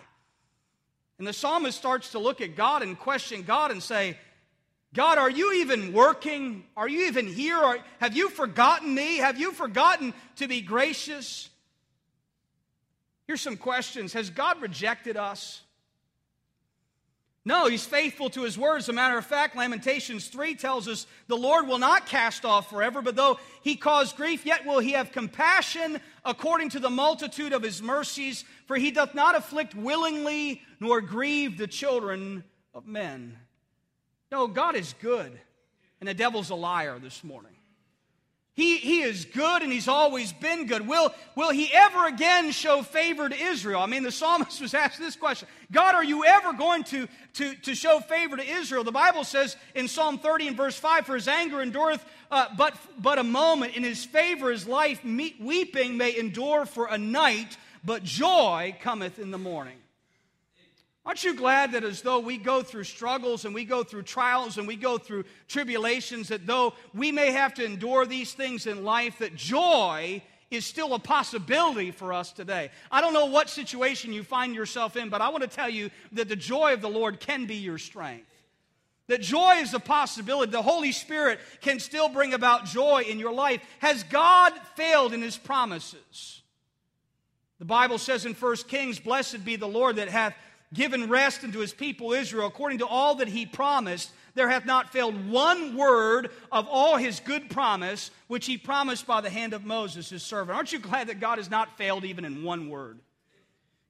And 1.19 1.29
the 1.29 1.33
psalmist 1.33 1.79
starts 1.79 2.11
to 2.11 2.19
look 2.19 2.41
at 2.41 2.57
God 2.57 2.83
and 2.83 2.99
question 2.99 3.45
God 3.45 3.71
and 3.71 3.81
say, 3.81 4.19
God, 4.95 5.17
are 5.17 5.31
you 5.31 5.55
even 5.55 5.93
working? 5.93 6.65
Are 6.77 6.89
you 6.89 7.07
even 7.07 7.27
here? 7.27 7.57
Are, 7.57 7.79
have 7.99 8.15
you 8.15 8.29
forgotten 8.29 8.95
me? 8.95 9.19
Have 9.19 9.39
you 9.39 9.53
forgotten 9.53 10.13
to 10.37 10.47
be 10.47 10.61
gracious? 10.61 11.49
Here's 13.27 13.41
some 13.41 13.57
questions 13.57 14.13
Has 14.13 14.31
God 14.31 14.61
rejected 14.61 15.17
us? 15.17 15.63
No, 17.45 17.67
he's 17.67 17.85
faithful 17.85 18.31
to 18.31 18.43
his 18.43 18.57
words. 18.57 18.85
As 18.85 18.91
a 18.91 18.93
matter 18.93 19.19
of 19.19 19.27
fact, 19.27 19.57
Lamentations 19.57 20.29
3 20.29 20.55
tells 20.55 20.87
us 20.87 21.07
the 21.27 21.37
Lord 21.37 21.67
will 21.67 21.79
not 21.79 22.07
cast 22.07 22.45
off 22.45 22.71
forever, 22.71 23.03
but 23.03 23.17
though 23.17 23.41
he 23.63 23.75
cause 23.75 24.13
grief, 24.13 24.47
yet 24.47 24.65
will 24.65 24.79
he 24.79 24.93
have 24.93 25.11
compassion 25.11 26.01
according 26.25 26.69
to 26.69 26.79
the 26.79 26.91
multitude 26.91 27.53
of 27.53 27.65
his 27.65 27.83
mercies, 27.83 28.45
for 28.67 28.77
he 28.77 28.93
doth 28.93 29.13
not 29.17 29.35
afflict 29.35 29.75
willingly 29.75 30.63
nor 30.79 31.01
grieve 31.01 31.59
the 31.59 31.67
children 31.67 32.45
of 32.75 32.87
men. 32.87 33.37
No, 34.33 34.47
God 34.47 34.77
is 34.77 34.95
good, 35.03 35.31
and 36.01 36.09
the 36.09 36.15
devil's 36.15 36.49
a 36.49 36.55
liar 36.55 36.99
this 36.99 37.23
morning. 37.23 37.53
He, 38.55 38.79
he 38.79 39.03
is 39.03 39.27
good 39.27 39.63
and 39.63 39.73
he's 39.73 39.89
always 39.89 40.33
been 40.33 40.67
good. 40.67 40.87
Will, 40.87 41.15
will 41.37 41.51
he 41.51 41.71
ever 41.73 42.07
again 42.07 42.51
show 42.51 42.83
favor 42.83 43.29
to 43.29 43.35
Israel? 43.35 43.81
I 43.81 43.87
mean, 43.87 44.03
the 44.03 44.13
psalmist 44.13 44.61
was 44.63 44.75
asked 44.75 44.99
this 44.99 45.17
question 45.17 45.49
God, 45.71 45.95
are 45.95 46.05
you 46.05 46.25
ever 46.25 46.55
going 46.55 46.85
to, 46.85 47.09
to, 47.35 47.55
to 47.57 47.75
show 47.75 48.01
favor 48.01 48.37
to 48.37 48.43
Israel? 48.43 48.85
The 48.85 48.93
Bible 48.93 49.25
says 49.25 49.57
in 49.75 49.87
Psalm 49.87 50.19
30 50.19 50.49
and 50.49 50.57
verse 50.57 50.79
5 50.79 51.07
For 51.07 51.15
his 51.15 51.29
anger 51.29 51.61
endureth 51.61 52.05
uh, 52.31 52.49
but, 52.57 52.75
but 52.99 53.19
a 53.19 53.25
moment, 53.25 53.77
in 53.77 53.83
his 53.83 54.05
favor 54.05 54.51
his 54.51 54.67
life 54.67 55.05
me- 55.05 55.37
weeping 55.41 55.99
may 55.99 56.17
endure 56.17 56.65
for 56.65 56.87
a 56.87 56.97
night, 56.97 57.59
but 57.85 58.03
joy 58.03 58.75
cometh 58.81 59.19
in 59.19 59.31
the 59.31 59.39
morning. 59.39 59.82
Aren't 61.05 61.25
you 61.25 61.35
glad 61.35 61.73
that 61.73 61.83
as 61.83 62.03
though 62.03 62.21
we 62.21 62.39
go 62.39 62.63
through 62.63 62.85
struggles 62.85 63.45
and 63.45 63.55
we 63.55 63.65
go 63.65 63.83
through 63.83 64.03
trials 64.03 64.57
and 64.57 64.69
we 64.69 64.77
go 64.77 64.99
through 64.99 65.25
tribulations, 65.49 66.29
that 66.29 66.47
though 66.47 66.75
we 66.95 67.11
may 67.11 67.33
have 67.33 67.55
to 67.55 67.65
endure 67.65 68.07
these 68.07 68.35
things 68.35 68.67
in 68.67 68.85
life, 68.85 69.19
that 69.19 69.35
joy 69.35 70.23
is 70.51 70.65
still 70.65 70.95
a 70.95 70.99
possibility 71.01 71.91
for 71.91 72.13
us 72.13 72.31
today. 72.31 72.71
I 72.91 73.01
don't 73.01 73.15
know 73.15 73.27
what 73.27 73.51
situation 73.51 74.13
you 74.13 74.23
find 74.23 74.55
yourself 74.55 74.97
in, 74.97 75.09
but 75.09 75.21
I 75.21 75.31
want 75.31 75.43
to 75.43 75.49
tell 75.49 75.69
you 75.69 75.91
that 76.13 76.29
the 76.29 76.37
joy 76.37 76.73
of 76.75 76.81
the 76.81 76.91
Lord 76.91 77.19
can 77.19 77.47
be 77.47 77.57
your 77.57 77.79
strength. 77.79 78.29
That 79.09 79.23
joy 79.23 79.57
is 79.57 79.75
a 79.75 79.81
possibility. 79.81 80.53
The 80.53 80.63
Holy 80.63 80.93
Spirit 80.93 81.41
can 81.63 81.81
still 81.81 82.09
bring 82.09 82.33
about 82.33 82.67
joy 82.67 83.03
in 83.09 83.19
your 83.19 83.33
life. 83.33 83.61
Has 83.81 84.05
God 84.05 84.53
failed 84.77 85.13
in 85.13 85.21
his 85.21 85.37
promises? 85.37 86.43
The 87.59 87.65
Bible 87.65 87.99
says 87.99 88.27
in 88.27 88.35
1 88.35 88.57
Kings, 88.69 89.01
Blessed 89.01 89.45
be 89.45 89.57
the 89.57 89.69
Lord 89.69 89.97
that 89.97 90.09
hath 90.09 90.35
given 90.73 91.09
rest 91.09 91.45
unto 91.45 91.59
his 91.59 91.73
people 91.73 92.13
Israel 92.13 92.47
according 92.47 92.79
to 92.79 92.87
all 92.87 93.17
that 93.17 93.29
he 93.29 93.47
promised. 93.47 94.11
There 94.35 94.49
hath 94.49 94.65
not 94.65 94.93
failed 94.93 95.29
one 95.31 95.77
word 95.77 96.31
of 96.51 96.67
all 96.69 96.97
his 96.97 97.21
good 97.21 97.51
promise, 97.51 98.11
which 98.29 98.47
he 98.47 98.57
promised 98.57 99.07
by 99.07 99.21
the 99.21 99.29
hand 99.29 99.53
of 99.53 99.65
Moses, 99.65 100.09
his 100.09 100.23
servant. 100.23 100.57
Aren't 100.57 100.73
you 100.73 100.79
glad 100.79 101.09
that 101.09 101.21
God 101.21 101.37
has 101.39 101.51
not 101.51 101.77
failed 101.77 102.05
even 102.05 102.25
in 102.25 102.43
one 102.43 102.71
word? 102.71 102.99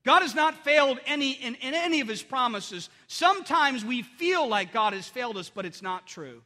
God 0.05 0.23
has 0.23 0.35
not 0.35 0.65
failed 0.65 0.99
any, 1.07 1.33
in, 1.33 1.55
in 1.57 1.75
any 1.75 2.01
of 2.01 2.09
his 2.09 2.23
promises. 2.23 2.91
Sometimes 3.07 3.85
we 3.85 4.03
feel 4.03 4.49
like 4.49 4.73
God 4.73 4.95
has 4.95 5.07
failed 5.07 5.37
us, 5.37 5.49
but 5.49 5.65
it's 5.65 5.83
not 5.83 6.07
true. 6.07 6.43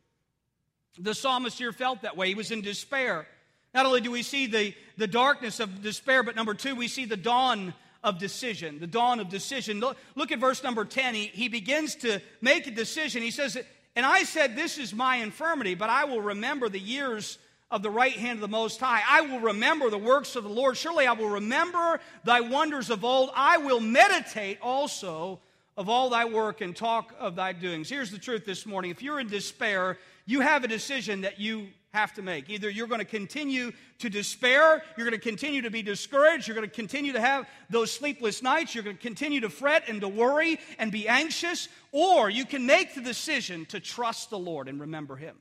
The 0.98 1.14
psalmist 1.14 1.56
here 1.56 1.72
felt 1.72 2.02
that 2.02 2.18
way. 2.18 2.28
He 2.28 2.34
was 2.34 2.50
in 2.50 2.60
despair. 2.60 3.26
Not 3.72 3.86
only 3.86 4.02
do 4.02 4.10
we 4.10 4.22
see 4.22 4.46
the, 4.46 4.74
the 4.98 5.06
darkness 5.06 5.58
of 5.60 5.82
despair, 5.82 6.22
but 6.22 6.36
number 6.36 6.54
two, 6.54 6.74
we 6.74 6.88
see 6.88 7.06
the 7.06 7.16
dawn 7.16 7.72
of 8.06 8.18
decision, 8.18 8.78
the 8.78 8.86
dawn 8.86 9.18
of 9.18 9.28
decision. 9.28 9.80
Look, 9.80 9.98
look 10.14 10.30
at 10.30 10.38
verse 10.38 10.62
number 10.62 10.84
10. 10.84 11.14
He, 11.14 11.26
he 11.26 11.48
begins 11.48 11.96
to 11.96 12.22
make 12.40 12.68
a 12.68 12.70
decision. 12.70 13.20
He 13.20 13.32
says, 13.32 13.58
And 13.96 14.06
I 14.06 14.22
said, 14.22 14.54
This 14.54 14.78
is 14.78 14.94
my 14.94 15.16
infirmity, 15.16 15.74
but 15.74 15.90
I 15.90 16.04
will 16.04 16.22
remember 16.22 16.68
the 16.68 16.78
years 16.78 17.36
of 17.68 17.82
the 17.82 17.90
right 17.90 18.12
hand 18.12 18.36
of 18.36 18.42
the 18.42 18.48
Most 18.48 18.78
High. 18.78 19.02
I 19.08 19.22
will 19.22 19.40
remember 19.40 19.90
the 19.90 19.98
works 19.98 20.36
of 20.36 20.44
the 20.44 20.50
Lord. 20.50 20.76
Surely 20.76 21.04
I 21.04 21.14
will 21.14 21.30
remember 21.30 22.00
thy 22.22 22.40
wonders 22.40 22.90
of 22.90 23.04
old. 23.04 23.30
I 23.34 23.58
will 23.58 23.80
meditate 23.80 24.58
also 24.62 25.40
of 25.76 25.88
all 25.88 26.10
thy 26.10 26.24
work 26.24 26.60
and 26.60 26.74
talk 26.74 27.14
of 27.18 27.36
thy 27.36 27.52
doings. 27.52 27.88
Here's 27.88 28.10
the 28.10 28.18
truth 28.18 28.44
this 28.44 28.64
morning. 28.64 28.90
If 28.90 29.02
you're 29.02 29.20
in 29.20 29.28
despair, 29.28 29.98
you 30.24 30.40
have 30.40 30.64
a 30.64 30.68
decision 30.68 31.22
that 31.22 31.38
you 31.38 31.68
have 31.92 32.12
to 32.14 32.22
make. 32.22 32.50
Either 32.50 32.68
you're 32.68 32.86
going 32.86 33.00
to 33.00 33.04
continue 33.04 33.72
to 33.98 34.10
despair, 34.10 34.82
you're 34.96 35.08
going 35.08 35.18
to 35.18 35.28
continue 35.28 35.62
to 35.62 35.70
be 35.70 35.82
discouraged, 35.82 36.46
you're 36.46 36.54
going 36.54 36.68
to 36.68 36.74
continue 36.74 37.12
to 37.12 37.20
have 37.20 37.48
those 37.70 37.90
sleepless 37.90 38.42
nights, 38.42 38.74
you're 38.74 38.84
going 38.84 38.96
to 38.96 39.02
continue 39.02 39.40
to 39.40 39.48
fret 39.48 39.84
and 39.88 40.02
to 40.02 40.08
worry 40.08 40.58
and 40.78 40.92
be 40.92 41.08
anxious, 41.08 41.68
or 41.92 42.28
you 42.28 42.44
can 42.44 42.66
make 42.66 42.94
the 42.94 43.00
decision 43.00 43.64
to 43.66 43.80
trust 43.80 44.30
the 44.30 44.38
Lord 44.38 44.68
and 44.68 44.80
remember 44.80 45.16
Him. 45.16 45.36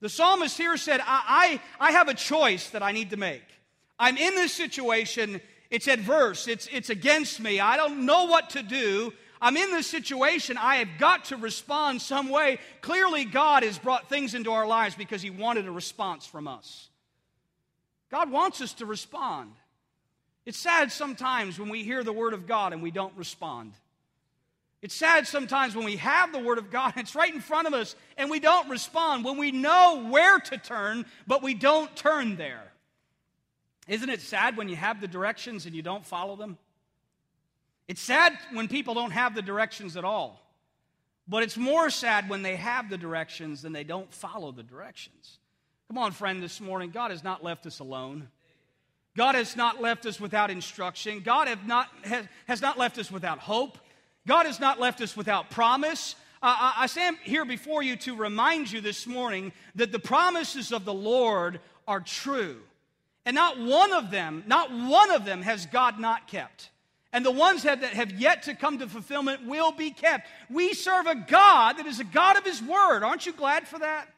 The 0.00 0.08
psalmist 0.08 0.56
here 0.56 0.76
said, 0.76 1.00
I, 1.00 1.60
I, 1.80 1.88
I 1.88 1.92
have 1.92 2.08
a 2.08 2.14
choice 2.14 2.70
that 2.70 2.82
I 2.82 2.92
need 2.92 3.10
to 3.10 3.16
make. 3.16 3.42
I'm 3.98 4.16
in 4.16 4.34
this 4.34 4.52
situation, 4.52 5.40
it's 5.70 5.86
adverse, 5.86 6.48
it's, 6.48 6.68
it's 6.72 6.90
against 6.90 7.40
me, 7.40 7.60
I 7.60 7.76
don't 7.76 8.06
know 8.06 8.24
what 8.24 8.50
to 8.50 8.62
do. 8.62 9.12
I'm 9.40 9.56
in 9.56 9.70
this 9.70 9.86
situation. 9.86 10.56
I 10.56 10.76
have 10.76 10.98
got 10.98 11.26
to 11.26 11.36
respond 11.36 12.02
some 12.02 12.28
way. 12.28 12.58
Clearly, 12.80 13.24
God 13.24 13.62
has 13.62 13.78
brought 13.78 14.08
things 14.08 14.34
into 14.34 14.50
our 14.50 14.66
lives 14.66 14.96
because 14.96 15.22
He 15.22 15.30
wanted 15.30 15.66
a 15.66 15.70
response 15.70 16.26
from 16.26 16.48
us. 16.48 16.88
God 18.10 18.30
wants 18.30 18.60
us 18.60 18.72
to 18.74 18.86
respond. 18.86 19.52
It's 20.44 20.58
sad 20.58 20.90
sometimes 20.90 21.58
when 21.58 21.68
we 21.68 21.84
hear 21.84 22.02
the 22.02 22.12
Word 22.12 22.32
of 22.32 22.46
God 22.46 22.72
and 22.72 22.82
we 22.82 22.90
don't 22.90 23.16
respond. 23.16 23.74
It's 24.80 24.94
sad 24.94 25.26
sometimes 25.26 25.74
when 25.74 25.84
we 25.84 25.96
have 25.96 26.32
the 26.32 26.38
Word 26.38 26.58
of 26.58 26.70
God, 26.70 26.94
it's 26.96 27.14
right 27.14 27.32
in 27.32 27.40
front 27.40 27.66
of 27.66 27.74
us, 27.74 27.96
and 28.16 28.30
we 28.30 28.40
don't 28.40 28.68
respond. 28.70 29.24
When 29.24 29.36
we 29.36 29.50
know 29.50 30.06
where 30.08 30.38
to 30.38 30.56
turn, 30.56 31.04
but 31.26 31.42
we 31.42 31.54
don't 31.54 31.94
turn 31.96 32.36
there. 32.36 32.67
Isn't 33.88 34.10
it 34.10 34.20
sad 34.20 34.56
when 34.56 34.68
you 34.68 34.76
have 34.76 35.00
the 35.00 35.08
directions 35.08 35.66
and 35.66 35.74
you 35.74 35.82
don't 35.82 36.04
follow 36.04 36.36
them? 36.36 36.58
It's 37.88 38.02
sad 38.02 38.38
when 38.52 38.68
people 38.68 38.92
don't 38.92 39.12
have 39.12 39.34
the 39.34 39.42
directions 39.42 39.96
at 39.96 40.04
all. 40.04 40.40
But 41.26 41.42
it's 41.42 41.56
more 41.56 41.90
sad 41.90 42.28
when 42.28 42.42
they 42.42 42.56
have 42.56 42.90
the 42.90 42.98
directions 42.98 43.64
and 43.64 43.74
they 43.74 43.84
don't 43.84 44.12
follow 44.12 44.52
the 44.52 44.62
directions. 44.62 45.38
Come 45.88 45.98
on, 45.98 46.12
friend, 46.12 46.42
this 46.42 46.60
morning, 46.60 46.90
God 46.90 47.10
has 47.10 47.24
not 47.24 47.42
left 47.42 47.66
us 47.66 47.80
alone. 47.80 48.28
God 49.16 49.34
has 49.34 49.56
not 49.56 49.80
left 49.80 50.04
us 50.04 50.20
without 50.20 50.50
instruction. 50.50 51.20
God 51.20 51.48
have 51.48 51.66
not, 51.66 51.88
has, 52.04 52.26
has 52.46 52.62
not 52.62 52.78
left 52.78 52.98
us 52.98 53.10
without 53.10 53.38
hope. 53.38 53.78
God 54.26 54.44
has 54.44 54.60
not 54.60 54.78
left 54.78 55.00
us 55.00 55.16
without 55.16 55.48
promise. 55.48 56.14
Uh, 56.42 56.54
I, 56.58 56.74
I 56.80 56.86
stand 56.86 57.16
here 57.24 57.46
before 57.46 57.82
you 57.82 57.96
to 57.96 58.14
remind 58.14 58.70
you 58.70 58.82
this 58.82 59.06
morning 59.06 59.52
that 59.74 59.92
the 59.92 59.98
promises 59.98 60.72
of 60.72 60.84
the 60.84 60.94
Lord 60.94 61.60
are 61.86 62.00
true. 62.00 62.60
And 63.28 63.34
not 63.34 63.60
one 63.60 63.92
of 63.92 64.10
them, 64.10 64.42
not 64.46 64.72
one 64.72 65.10
of 65.10 65.26
them 65.26 65.42
has 65.42 65.66
God 65.66 66.00
not 66.00 66.28
kept. 66.28 66.70
And 67.12 67.26
the 67.26 67.30
ones 67.30 67.64
that, 67.64 67.84
have 67.84 68.12
yet 68.12 68.44
to 68.44 68.54
come 68.54 68.78
to 68.78 68.88
fulfillment 68.88 69.44
will 69.44 69.70
be 69.70 69.90
kept. 69.90 70.26
We 70.48 70.72
serve 70.72 71.06
a 71.06 71.14
God 71.14 71.74
that 71.74 71.84
is 71.84 72.00
a 72.00 72.04
God 72.04 72.38
of 72.38 72.44
His 72.46 72.62
Word. 72.62 73.02
Aren't 73.02 73.26
you 73.26 73.34
glad 73.34 73.68
for 73.68 73.80
that? 73.80 74.08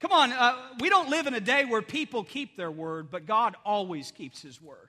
Come 0.00 0.12
on, 0.12 0.32
uh, 0.32 0.56
we 0.80 0.88
don't 0.88 1.10
live 1.10 1.26
in 1.26 1.34
a 1.34 1.40
day 1.40 1.66
where 1.66 1.82
people 1.82 2.24
keep 2.24 2.56
their 2.56 2.70
word, 2.70 3.10
but 3.10 3.26
God 3.26 3.54
always 3.66 4.10
keeps 4.12 4.40
His 4.40 4.62
Word. 4.62 4.88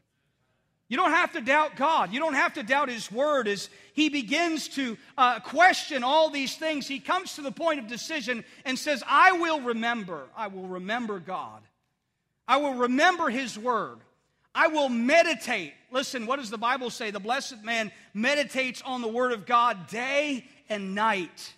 You 0.87 0.95
don't 0.95 1.11
have 1.11 1.33
to 1.33 1.41
doubt 1.41 1.75
God. 1.75 2.13
You 2.13 2.21
don't 2.21 2.35
have 2.35 2.53
to 2.53 2.63
doubt 2.63 2.87
His 2.87 3.11
Word 3.11 3.49
as 3.49 3.69
He 3.91 4.07
begins 4.07 4.69
to 4.69 4.97
uh, 5.17 5.41
question 5.41 6.01
all 6.01 6.29
these 6.29 6.55
things. 6.55 6.87
He 6.87 7.01
comes 7.01 7.35
to 7.35 7.41
the 7.41 7.51
point 7.51 7.79
of 7.79 7.87
decision 7.87 8.45
and 8.63 8.79
says, 8.79 9.03
I 9.05 9.33
will 9.33 9.59
remember. 9.59 10.29
I 10.33 10.47
will 10.47 10.67
remember 10.67 11.19
God. 11.19 11.61
I 12.47 12.57
will 12.57 12.73
remember 12.73 13.29
His 13.29 13.57
Word. 13.57 13.99
I 14.55 14.67
will 14.67 14.89
meditate. 14.89 15.73
Listen, 15.91 16.25
what 16.25 16.37
does 16.37 16.49
the 16.49 16.57
Bible 16.57 16.89
say? 16.89 17.11
The 17.11 17.19
blessed 17.19 17.63
man 17.63 17.91
meditates 18.13 18.81
on 18.83 19.01
the 19.01 19.07
Word 19.07 19.31
of 19.31 19.45
God 19.45 19.87
day 19.87 20.45
and 20.69 20.93
night. 20.93 21.53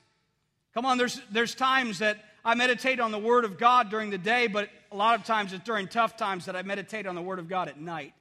Come 0.73 0.85
on, 0.85 0.97
there's, 0.97 1.21
there's 1.31 1.55
times 1.55 1.99
that 1.99 2.17
I 2.43 2.55
meditate 2.55 2.99
on 2.99 3.11
the 3.11 3.19
Word 3.19 3.43
of 3.43 3.57
God 3.57 3.89
during 3.89 4.11
the 4.11 4.17
day, 4.17 4.47
but 4.47 4.69
a 4.91 4.95
lot 4.95 5.19
of 5.19 5.25
times 5.25 5.51
it's 5.51 5.63
during 5.63 5.87
tough 5.87 6.15
times 6.15 6.45
that 6.45 6.55
I 6.55 6.61
meditate 6.61 7.07
on 7.07 7.15
the 7.15 7.21
Word 7.21 7.39
of 7.39 7.49
God 7.49 7.67
at 7.67 7.79
night 7.79 8.13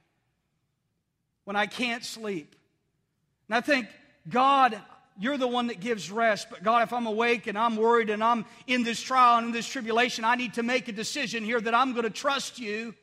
when 1.43 1.55
I 1.55 1.67
can't 1.67 2.03
sleep. 2.03 2.55
And 3.47 3.55
I 3.55 3.61
think, 3.61 3.87
God, 4.27 4.81
you're 5.17 5.37
the 5.37 5.47
one 5.47 5.67
that 5.67 5.79
gives 5.79 6.11
rest. 6.11 6.47
But 6.49 6.63
God, 6.63 6.83
if 6.83 6.93
I'm 6.93 7.07
awake 7.07 7.47
and 7.47 7.57
I'm 7.57 7.77
worried 7.77 8.09
and 8.09 8.23
I'm 8.23 8.45
in 8.67 8.83
this 8.83 9.01
trial 9.01 9.37
and 9.37 9.47
in 9.47 9.51
this 9.53 9.67
tribulation, 9.67 10.25
I 10.25 10.35
need 10.35 10.55
to 10.55 10.63
make 10.63 10.87
a 10.87 10.91
decision 10.91 11.43
here 11.43 11.61
that 11.61 11.73
I'm 11.73 11.93
going 11.93 12.03
to 12.03 12.09
trust 12.09 12.59
you 12.59 12.93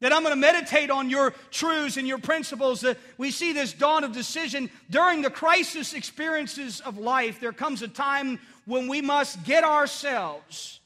that 0.00 0.14
I'm 0.14 0.22
going 0.22 0.34
to 0.34 0.40
meditate 0.40 0.90
on 0.90 1.10
your 1.10 1.32
truths 1.50 1.96
and 1.96 2.08
your 2.08 2.18
principles. 2.18 2.80
That 2.80 2.98
we 3.18 3.30
see 3.30 3.52
this 3.52 3.72
dawn 3.72 4.02
of 4.02 4.12
decision 4.12 4.70
during 4.88 5.22
the 5.22 5.30
crisis 5.30 5.92
experiences 5.92 6.80
of 6.80 6.98
life. 6.98 7.38
There 7.40 7.52
comes 7.52 7.82
a 7.82 7.88
time 7.88 8.40
when 8.64 8.88
we 8.88 9.02
must 9.02 9.42
get 9.44 9.62
ourselves 9.62 10.80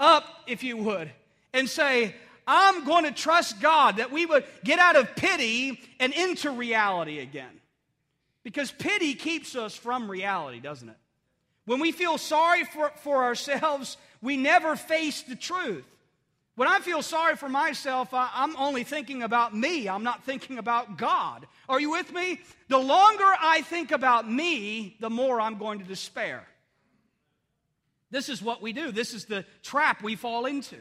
up, 0.00 0.24
if 0.46 0.62
you 0.62 0.76
would, 0.76 1.10
and 1.52 1.68
say, 1.68 2.14
I'm 2.46 2.84
going 2.84 3.04
to 3.04 3.12
trust 3.12 3.60
God, 3.60 3.96
that 3.96 4.12
we 4.12 4.26
would 4.26 4.44
get 4.62 4.78
out 4.78 4.96
of 4.96 5.16
pity 5.16 5.80
and 5.98 6.12
into 6.12 6.50
reality 6.50 7.20
again. 7.20 7.60
Because 8.44 8.70
pity 8.70 9.14
keeps 9.14 9.56
us 9.56 9.74
from 9.74 10.10
reality, 10.10 10.60
doesn't 10.60 10.90
it? 10.90 10.96
When 11.64 11.80
we 11.80 11.92
feel 11.92 12.18
sorry 12.18 12.64
for, 12.64 12.92
for 12.96 13.24
ourselves, 13.24 13.96
we 14.22 14.36
never 14.36 14.76
face 14.76 15.22
the 15.22 15.34
truth. 15.34 15.84
When 16.56 16.68
I 16.68 16.78
feel 16.78 17.02
sorry 17.02 17.34
for 17.34 17.48
myself, 17.48 18.14
I, 18.14 18.30
am 18.36 18.54
only 18.56 18.84
thinking 18.84 19.22
about 19.22 19.56
me. 19.56 19.88
I'm 19.88 20.04
not 20.04 20.24
thinking 20.24 20.58
about 20.58 20.98
God. 20.98 21.46
Are 21.68 21.80
you 21.80 21.90
with 21.90 22.12
me? 22.12 22.40
The 22.68 22.78
longer 22.78 23.24
I 23.24 23.62
think 23.62 23.90
about 23.90 24.30
me, 24.30 24.96
the 25.00 25.10
more 25.10 25.40
I'm 25.40 25.58
going 25.58 25.80
to 25.80 25.84
despair. 25.84 26.46
This 28.10 28.28
is 28.28 28.40
what 28.40 28.62
we 28.62 28.72
do. 28.72 28.92
This 28.92 29.14
is 29.14 29.24
the 29.24 29.44
trap 29.62 30.02
we 30.02 30.14
fall 30.14 30.46
into. 30.46 30.76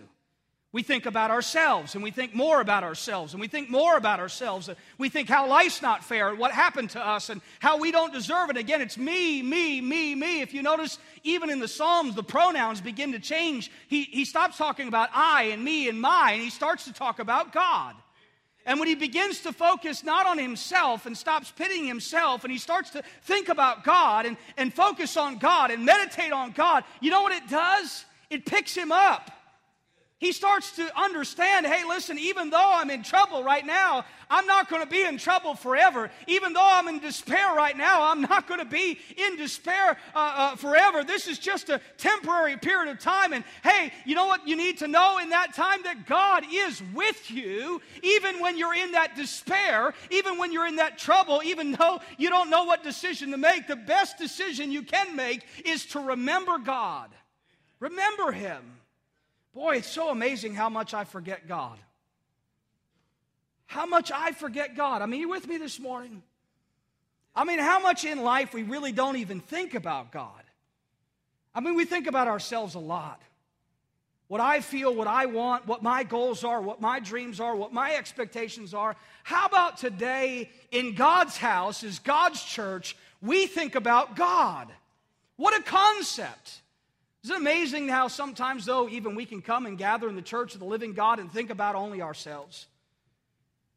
We 0.74 0.82
think 0.82 1.06
about 1.06 1.30
ourselves 1.30 1.94
and 1.94 2.04
we 2.04 2.10
think 2.10 2.34
more 2.34 2.60
about 2.60 2.84
ourselves 2.84 3.34
and 3.34 3.40
we 3.40 3.48
think 3.48 3.70
more 3.70 3.96
about 3.96 4.20
ourselves. 4.20 4.72
We 4.98 5.08
think 5.08 5.30
how 5.30 5.48
life's 5.48 5.84
not 5.84 6.04
fair, 6.04 6.34
what 6.34 6.52
happened 6.52 6.90
to 6.92 7.00
us, 7.00 7.30
and 7.30 7.42
how 7.60 7.78
we 7.78 7.92
don't 7.92 8.12
deserve 8.12 8.50
it. 8.50 8.58
Again, 8.58 8.82
it's 8.82 8.98
me, 8.98 9.44
me, 9.44 9.82
me, 9.82 10.16
me. 10.16 10.42
If 10.42 10.52
you 10.52 10.64
notice, 10.64 10.98
even 11.24 11.52
in 11.52 11.60
the 11.60 11.68
Psalms, 11.68 12.16
the 12.16 12.24
pronouns 12.24 12.82
begin 12.82 13.12
to 13.12 13.20
change. 13.20 13.72
He, 13.88 14.02
he 14.06 14.26
stops 14.26 14.58
talking 14.58 14.88
about 14.88 15.10
I 15.14 15.44
and 15.54 15.64
me 15.64 15.88
and 15.90 16.02
my, 16.02 16.32
and 16.32 16.42
he 16.42 16.50
starts 16.50 16.86
to 16.86 16.94
talk 16.94 17.20
about 17.20 17.54
God. 17.54 17.94
And 18.66 18.80
when 18.80 18.88
he 18.88 18.96
begins 18.96 19.42
to 19.42 19.54
focus 19.54 20.04
not 20.04 20.26
on 20.26 20.40
himself 20.40 21.06
and 21.06 21.16
stops 21.16 21.52
pitying 21.52 21.86
himself 21.86 22.46
and 22.46 22.52
he 22.52 22.58
starts 22.58 22.90
to 22.92 23.04
think 23.22 23.48
about 23.48 23.84
God 23.84 24.26
and, 24.26 24.38
and 24.58 24.74
focus 24.74 25.18
on 25.18 25.38
God 25.38 25.70
and 25.70 25.86
meditate 25.86 26.32
on 26.32 26.52
God, 26.52 26.84
you 27.00 27.12
know 27.12 27.22
what 27.22 27.34
it 27.34 27.48
does? 27.48 28.06
It 28.32 28.48
picks 28.48 28.74
him 28.74 28.92
up 28.92 29.30
he 30.24 30.32
starts 30.32 30.78
to 30.78 30.90
understand 30.98 31.66
hey, 31.66 31.84
listen, 31.86 32.18
even 32.18 32.50
though 32.50 32.72
I'm 32.74 32.90
in 32.90 33.04
trouble 33.04 33.44
right 33.44 33.66
now, 33.66 34.06
I'm 34.30 34.48
not 34.48 34.70
going 34.70 34.82
to 34.82 34.90
be 34.90 35.04
in 35.04 35.18
trouble 35.18 35.54
forever. 35.54 36.10
Even 36.28 36.54
though 36.54 36.66
I'm 36.66 36.88
in 36.88 37.00
despair 37.00 37.54
right 37.54 37.76
now, 37.76 38.10
I'm 38.10 38.22
not 38.22 38.48
going 38.48 38.60
to 38.60 38.66
be 38.66 38.98
in 39.18 39.36
despair 39.36 39.98
uh, 40.16 40.34
uh, 40.36 40.56
forever. 40.56 41.04
This 41.04 41.28
is 41.28 41.38
just 41.40 41.70
a 41.70 41.82
temporary 41.98 42.58
period 42.58 42.90
of 42.90 43.00
time. 43.00 43.34
And 43.34 43.44
hey, 43.64 43.92
you 44.06 44.16
know 44.16 44.26
what 44.26 44.48
you 44.48 44.56
need 44.56 44.78
to 44.78 44.88
know 44.88 45.20
in 45.20 45.30
that 45.30 45.54
time? 45.54 45.84
That 45.84 46.08
God 46.08 46.46
is 46.52 46.82
with 46.94 47.30
you, 47.30 47.82
even 48.02 48.40
when 48.40 48.58
you're 48.58 48.76
in 48.76 48.94
that 48.94 49.16
despair, 49.16 49.94
even 50.10 50.38
when 50.38 50.54
you're 50.54 50.68
in 50.68 50.78
that 50.78 50.98
trouble, 50.98 51.42
even 51.44 51.74
though 51.74 52.00
you 52.18 52.30
don't 52.30 52.50
know 52.50 52.64
what 52.64 52.82
decision 52.82 53.32
to 53.32 53.38
make. 53.38 53.68
The 53.68 53.76
best 53.76 54.18
decision 54.18 54.72
you 54.72 54.84
can 54.84 55.16
make 55.16 55.44
is 55.66 55.86
to 55.88 56.00
remember 56.00 56.58
God. 56.60 57.10
Remember 57.80 58.32
Him. 58.32 58.64
Boy, 59.54 59.78
it's 59.78 59.88
so 59.88 60.10
amazing 60.10 60.56
how 60.56 60.70
much 60.70 60.94
I 60.94 61.04
forget 61.04 61.48
God. 61.48 61.78
How 63.66 63.86
much 63.86 64.12
I 64.12 64.32
forget 64.32 64.76
God. 64.76 65.02
I 65.02 65.06
mean, 65.06 65.20
you 65.22 65.30
with 65.30 65.48
me 65.48 65.58
this 65.58 65.80
morning? 65.80 66.24
I 67.36 67.44
mean, 67.44 67.60
how 67.60 67.80
much 67.80 68.06
in 68.06 68.24
life 68.24 68.54
we 68.54 68.64
really 68.64 68.92
don't 68.92 69.18
even 69.18 69.40
think 69.40 69.74
about 69.74 70.12
God. 70.12 70.44
I 71.56 71.60
mean, 71.60 71.76
we 71.76 71.86
think 71.86 72.08
about 72.08 72.28
ourselves 72.28 72.76
a 72.76 72.80
lot. 72.80 73.22
What 74.28 74.42
I 74.42 74.62
feel, 74.62 74.94
what 74.96 75.08
I 75.08 75.28
want, 75.28 75.68
what 75.68 75.84
my 75.84 76.04
goals 76.04 76.44
are, 76.44 76.62
what 76.62 76.82
my 76.82 77.00
dreams 77.00 77.40
are, 77.40 77.56
what 77.56 77.74
my 77.74 77.96
expectations 77.96 78.74
are. 78.74 78.96
How 79.24 79.46
about 79.46 79.78
today 79.78 80.50
in 80.72 80.96
God's 80.96 81.38
house, 81.38 81.84
is 81.84 82.00
God's 82.00 82.44
church, 82.44 82.96
we 83.22 83.46
think 83.46 83.76
about 83.76 84.16
God? 84.16 84.72
What 85.36 85.60
a 85.60 85.64
concept. 85.64 86.62
Isn't 87.24 87.38
it 87.38 87.40
amazing 87.40 87.88
how 87.88 88.10
sometimes, 88.10 88.66
though, 88.66 88.90
even 88.90 89.16
we 89.16 89.26
can 89.26 89.42
come 89.42 89.66
and 89.66 89.78
gather 89.78 90.10
in 90.10 90.16
the 90.16 90.22
church 90.22 90.54
of 90.54 90.60
the 90.60 90.66
living 90.66 90.94
God 90.94 91.20
and 91.20 91.32
think 91.32 91.50
about 91.50 91.76
only 91.76 92.02
ourselves? 92.02 92.68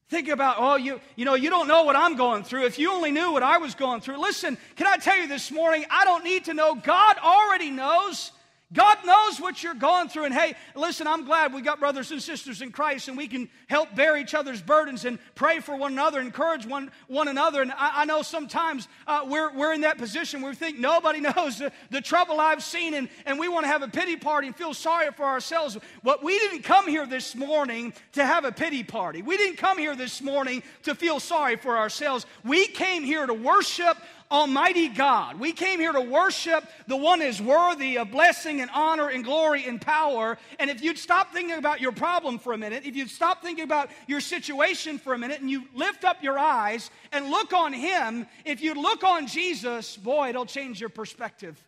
Think 0.09 0.29
about, 0.29 0.57
oh, 0.59 0.77
you, 0.77 1.01
you 1.17 1.25
know, 1.25 1.35
you 1.35 1.51
don't 1.51 1.67
know 1.67 1.85
what 1.85 1.97
I'm 1.97 2.17
going 2.17 2.45
through. 2.45 2.67
If 2.67 2.79
you 2.79 2.93
only 2.93 3.11
knew 3.11 3.33
what 3.33 3.43
I 3.43 3.59
was 3.59 3.75
going 3.75 4.01
through. 4.01 4.19
Listen, 4.19 4.57
can 4.77 4.87
I 4.87 4.97
tell 4.97 5.17
you 5.17 5.27
this 5.29 5.51
morning, 5.51 5.85
I 5.91 6.05
don't 6.05 6.25
need 6.25 6.45
to 6.45 6.55
know. 6.55 6.75
God 6.75 7.17
already 7.19 7.71
knows. 7.71 8.31
God 8.73 8.99
knows 9.07 9.41
what 9.41 9.63
you're 9.63 9.75
going 9.75 10.09
through. 10.09 10.25
And 10.25 10.35
hey, 10.35 10.55
listen, 10.75 11.07
I'm 11.07 11.25
glad 11.25 11.55
we 11.55 11.61
got 11.61 11.79
brothers 11.79 12.11
and 12.11 12.21
sisters 12.21 12.63
in 12.63 12.73
Christ 12.73 13.07
and 13.07 13.17
we 13.17 13.29
can 13.29 13.49
help 13.69 13.95
bear 13.95 14.17
each 14.17 14.35
other's 14.35 14.61
burdens 14.61 15.05
and 15.05 15.21
pray 15.37 15.61
for 15.61 15.77
one 15.77 15.93
another, 15.93 16.21
encourage 16.21 16.67
one, 16.67 16.91
one 17.07 17.29
another. 17.29 17.63
And 17.63 17.71
I, 17.71 18.03
I 18.03 18.05
know 18.07 18.23
sometimes 18.23 18.89
uh, 19.07 19.25
we're, 19.25 19.53
we're 19.55 19.73
in 19.73 19.83
that 19.83 19.99
position 19.99 20.43
where 20.43 20.51
we 20.51 20.57
think 20.57 20.81
nobody 20.81 21.21
knows 21.37 21.59
the, 21.59 21.71
the 21.91 22.01
trouble 22.01 22.41
I've 22.41 22.63
seen 22.63 22.95
and, 22.95 23.09
and 23.25 23.39
we 23.39 23.47
want 23.47 23.65
to 23.67 23.69
have 23.69 23.83
a 23.83 23.89
pity 23.89 24.17
party 24.17 24.49
and 24.49 24.57
feel 24.57 24.75
sorry 24.75 25.13
for 25.13 25.25
ourselves. 25.25 25.79
But 26.03 26.25
we 26.25 26.37
didn't 26.37 26.63
come 26.63 26.89
here 26.89 27.07
this 27.07 27.37
morning 27.37 27.93
to 28.15 28.27
have 28.27 28.45
a 28.45 28.51
pity 28.51 28.83
party. 28.83 29.23
We 29.23 29.37
didn't 29.37 29.59
come 29.59 29.79
here 29.79 29.95
this 29.95 30.21
morning 30.21 30.65
to 30.83 30.97
feel 30.97 31.21
sorry 31.21 31.55
for 31.55 31.79
ourselves. 31.79 32.27
We 32.43 32.67
came 32.67 33.05
here 33.05 33.27
to 33.27 33.35
worship 33.35 33.97
Almighty 34.31 34.89
God. 34.89 35.39
We 35.39 35.53
came 35.53 35.81
here 35.81 35.93
to 35.93 36.01
worship 36.01 36.65
the 36.87 36.97
one 36.97 37.23
is 37.23 37.41
worthy 37.41 37.99
of 37.99 38.11
blessing 38.11 38.61
and 38.61 38.71
honor 38.75 39.09
and 39.09 39.25
glory 39.25 39.67
and 39.67 39.81
power. 39.81 40.39
And 40.59 40.71
if 40.71 40.83
you'd 40.83 40.99
stop 40.99 41.33
thinking 41.33 41.57
about 41.57 41.81
your 41.81 41.93
problem 41.93 42.39
for 42.39 42.53
a 42.53 42.59
minute, 42.59 42.85
if 42.85 42.97
you'd 42.97 43.11
stop 43.11 43.43
thinking 43.43 43.65
about 43.65 43.91
your 44.07 44.21
situation 44.21 44.99
for 44.99 45.15
a 45.15 45.19
minute 45.19 45.41
and 45.41 45.51
you 45.51 45.65
lift 45.75 46.05
up 46.05 46.23
your 46.23 46.39
eyes 46.39 46.91
and 47.13 47.31
look 47.31 47.53
on 47.53 47.73
Him, 47.73 48.27
if 48.45 48.63
you 48.63 48.75
look 48.75 49.05
on 49.05 49.27
Jesus, 49.27 49.97
boy, 49.97 50.31
it'll 50.31 50.47
change 50.47 50.81
your 50.81 50.91
perspective. 50.91 51.63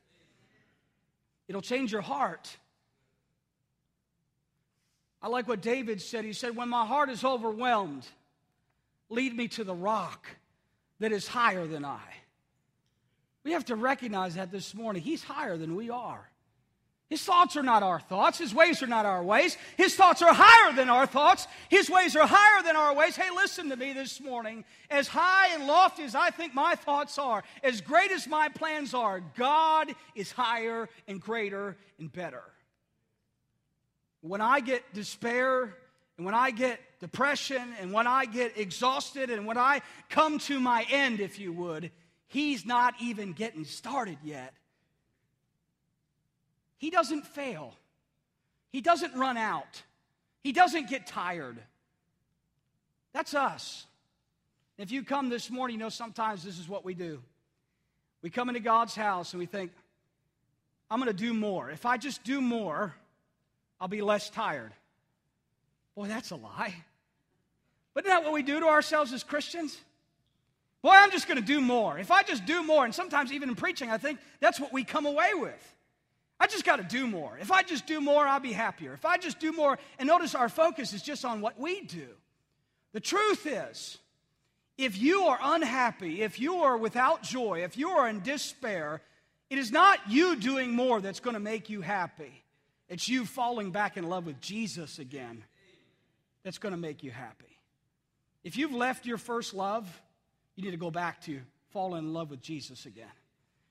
It'll 1.49 1.62
change 1.62 1.93
your 1.93 2.03
heart. 2.03 2.57
I 5.21 5.29
like 5.29 5.49
what 5.49 5.62
David 5.62 6.00
said. 6.00 6.25
He 6.25 6.33
said, 6.33 6.55
When 6.55 6.69
my 6.69 6.87
heart 6.87 7.11
is 7.11 7.25
overwhelmed, 7.25 8.07
lead 9.09 9.37
me 9.37 9.49
to 9.49 9.65
the 9.65 9.75
rock 9.75 10.29
that 11.00 11.12
is 11.12 11.27
higher 11.27 11.67
than 11.67 11.85
I. 11.85 12.00
We 13.49 13.55
have 13.55 13.64
to 13.64 13.76
recognize 13.76 14.35
that 14.35 14.52
this 14.52 14.75
morning. 14.75 15.00
He's 15.00 15.25
higher 15.25 15.57
than 15.57 15.75
we 15.75 15.88
are. 15.88 16.28
His 17.09 17.23
thoughts 17.23 17.57
are 17.57 17.62
not 17.62 17.83
our 17.83 17.99
thoughts. 17.99 18.37
His 18.37 18.55
ways 18.55 18.83
are 18.83 18.87
not 18.87 19.07
our 19.07 19.23
ways. 19.23 19.57
His 19.78 19.95
thoughts 19.95 20.21
are 20.21 20.35
higher 20.35 20.75
than 20.75 20.90
our 20.90 21.07
thoughts. 21.07 21.49
His 21.71 21.88
ways 21.88 22.14
are 22.14 22.26
higher 22.26 22.62
than 22.62 22.76
our 22.76 22.95
ways. 22.95 23.17
Hey, 23.17 23.31
listen 23.35 23.71
to 23.71 23.76
me 23.76 23.95
this 23.95 24.21
morning. 24.21 24.67
As 24.90 25.09
high 25.09 25.55
and 25.55 25.67
lofty 25.67 26.02
as 26.02 26.14
I 26.14 26.28
think 26.28 26.52
my 26.52 26.75
thoughts 26.75 27.17
are, 27.17 27.43
as 27.64 27.81
great 27.81 28.11
as 28.11 28.26
my 28.26 28.50
plans 28.50 28.93
are, 28.93 29.23
God 29.38 29.95
is 30.14 30.31
higher 30.31 30.90
and 31.07 31.19
greater 31.19 31.78
and 31.99 32.12
better. 32.12 32.45
When 34.21 34.43
I 34.43 34.61
get 34.61 34.83
despair, 34.93 35.75
and 36.19 36.26
when 36.26 36.35
I 36.35 36.50
get 36.50 36.81
depression, 37.00 37.62
and 37.81 37.95
when 37.95 38.07
I 38.07 38.26
get 38.26 38.59
exhausted, 38.59 39.31
and 39.31 39.47
when 39.47 39.57
I 39.57 39.81
come 40.11 40.38
to 40.40 40.61
my 40.61 40.85
end, 40.90 41.21
if 41.21 41.38
you 41.38 41.50
would, 41.55 41.90
He's 42.28 42.64
not 42.64 42.94
even 43.00 43.32
getting 43.32 43.64
started 43.64 44.18
yet. 44.23 44.54
He 46.76 46.90
doesn't 46.90 47.26
fail. 47.26 47.75
He 48.70 48.80
doesn't 48.80 49.14
run 49.14 49.37
out. 49.37 49.82
He 50.42 50.52
doesn't 50.52 50.88
get 50.88 51.06
tired. 51.06 51.58
That's 53.12 53.35
us. 53.35 53.87
If 54.76 54.92
you 54.92 55.02
come 55.02 55.28
this 55.28 55.50
morning, 55.50 55.75
you 55.75 55.80
know 55.80 55.88
sometimes 55.88 56.44
this 56.44 56.58
is 56.58 56.68
what 56.68 56.85
we 56.85 56.94
do. 56.94 57.20
We 58.23 58.30
come 58.30 58.49
into 58.49 58.61
God's 58.61 58.94
house 58.94 59.32
and 59.32 59.40
we 59.40 59.47
think, 59.47 59.73
I'm 60.90 61.00
going 61.00 61.11
to 61.11 61.16
do 61.16 61.35
more. 61.35 61.70
If 61.70 61.85
I 61.87 61.97
just 61.97 62.25
do 62.25 62.40
more, 62.40 62.94
I'll 63.80 63.88
be 63.88 64.02
less 64.02 64.30
tired. 64.30 64.73
Boy, 65.94 66.08
that's 66.08 66.30
a 66.30 66.37
lie. 66.37 66.75
But 67.94 68.04
isn't 68.04 68.16
that 68.16 68.25
what 68.25 68.32
we 68.32 68.42
do 68.42 68.61
to 68.61 68.66
ourselves 68.66 69.12
as 69.12 69.25
Christians? 69.25 69.76
Boy, 70.82 70.92
I'm 70.92 71.11
just 71.11 71.26
going 71.26 71.40
to 71.40 71.44
do 71.44 71.61
more. 71.61 71.99
If 71.99 72.11
I 72.11 72.23
just 72.23 72.47
do 72.47 72.62
more, 72.62 72.85
and 72.85 72.94
sometimes 72.94 73.32
even 73.32 73.49
in 73.49 73.56
preaching, 73.56 73.90
I 73.90 73.99
think 73.99 74.20
that's 74.40 74.61
what 74.61 74.73
we 74.73 74.85
come 74.85 75.06
away 75.06 75.35
with. 75.35 75.75
I 76.40 76.47
just 76.47 76.64
got 76.64 76.76
to 76.76 76.85
do 76.85 77.06
more. 77.06 77.37
If 77.40 77.50
I 77.50 77.62
just 77.64 77.87
do 77.87 78.00
more, 78.00 78.26
I'll 78.26 78.38
be 78.38 78.52
happier. 78.52 78.92
If 78.92 79.04
I 79.04 79.16
just 79.16 79.40
do 79.40 79.52
more, 79.52 79.78
and 79.99 80.06
notice 80.06 80.37
our 80.37 80.49
focus 80.49 80.92
is 80.92 81.02
just 81.02 81.25
on 81.25 81.40
what 81.40 81.58
we 81.58 81.80
do. 81.80 82.06
The 82.92 83.00
truth 83.00 83.44
is, 83.44 83.99
if 84.76 84.97
you 84.97 85.23
are 85.23 85.38
unhappy, 85.42 86.23
if 86.23 86.38
you 86.38 86.58
are 86.62 86.76
without 86.76 87.25
joy, 87.25 87.64
if 87.64 87.76
you 87.76 87.90
are 87.90 88.08
in 88.08 88.20
despair, 88.20 89.02
it 89.50 89.58
is 89.58 89.73
not 89.73 89.99
you 90.08 90.37
doing 90.37 90.70
more 90.70 91.00
that's 91.00 91.20
going 91.20 91.35
to 91.35 91.40
make 91.40 91.68
you 91.68 91.80
happy. 91.80 92.44
It's 92.88 93.08
you 93.08 93.26
falling 93.26 93.73
back 93.73 93.97
in 93.97 94.08
love 94.08 94.25
with 94.25 94.41
Jesus 94.41 95.00
again 95.00 95.43
that's 96.45 96.58
going 96.58 96.73
to 96.73 96.78
make 96.78 97.02
you 97.02 97.10
happy. 97.10 97.58
If 98.45 98.56
you've 98.56 98.73
left 98.73 99.04
your 99.04 99.19
first 99.19 99.52
love, 99.52 99.86
you 100.58 100.64
need 100.64 100.73
to 100.73 100.76
go 100.76 100.90
back 100.90 101.21
to 101.23 101.40
fall 101.71 101.94
in 101.94 102.12
love 102.12 102.30
with 102.30 102.42
Jesus 102.42 102.84
again. 102.84 103.06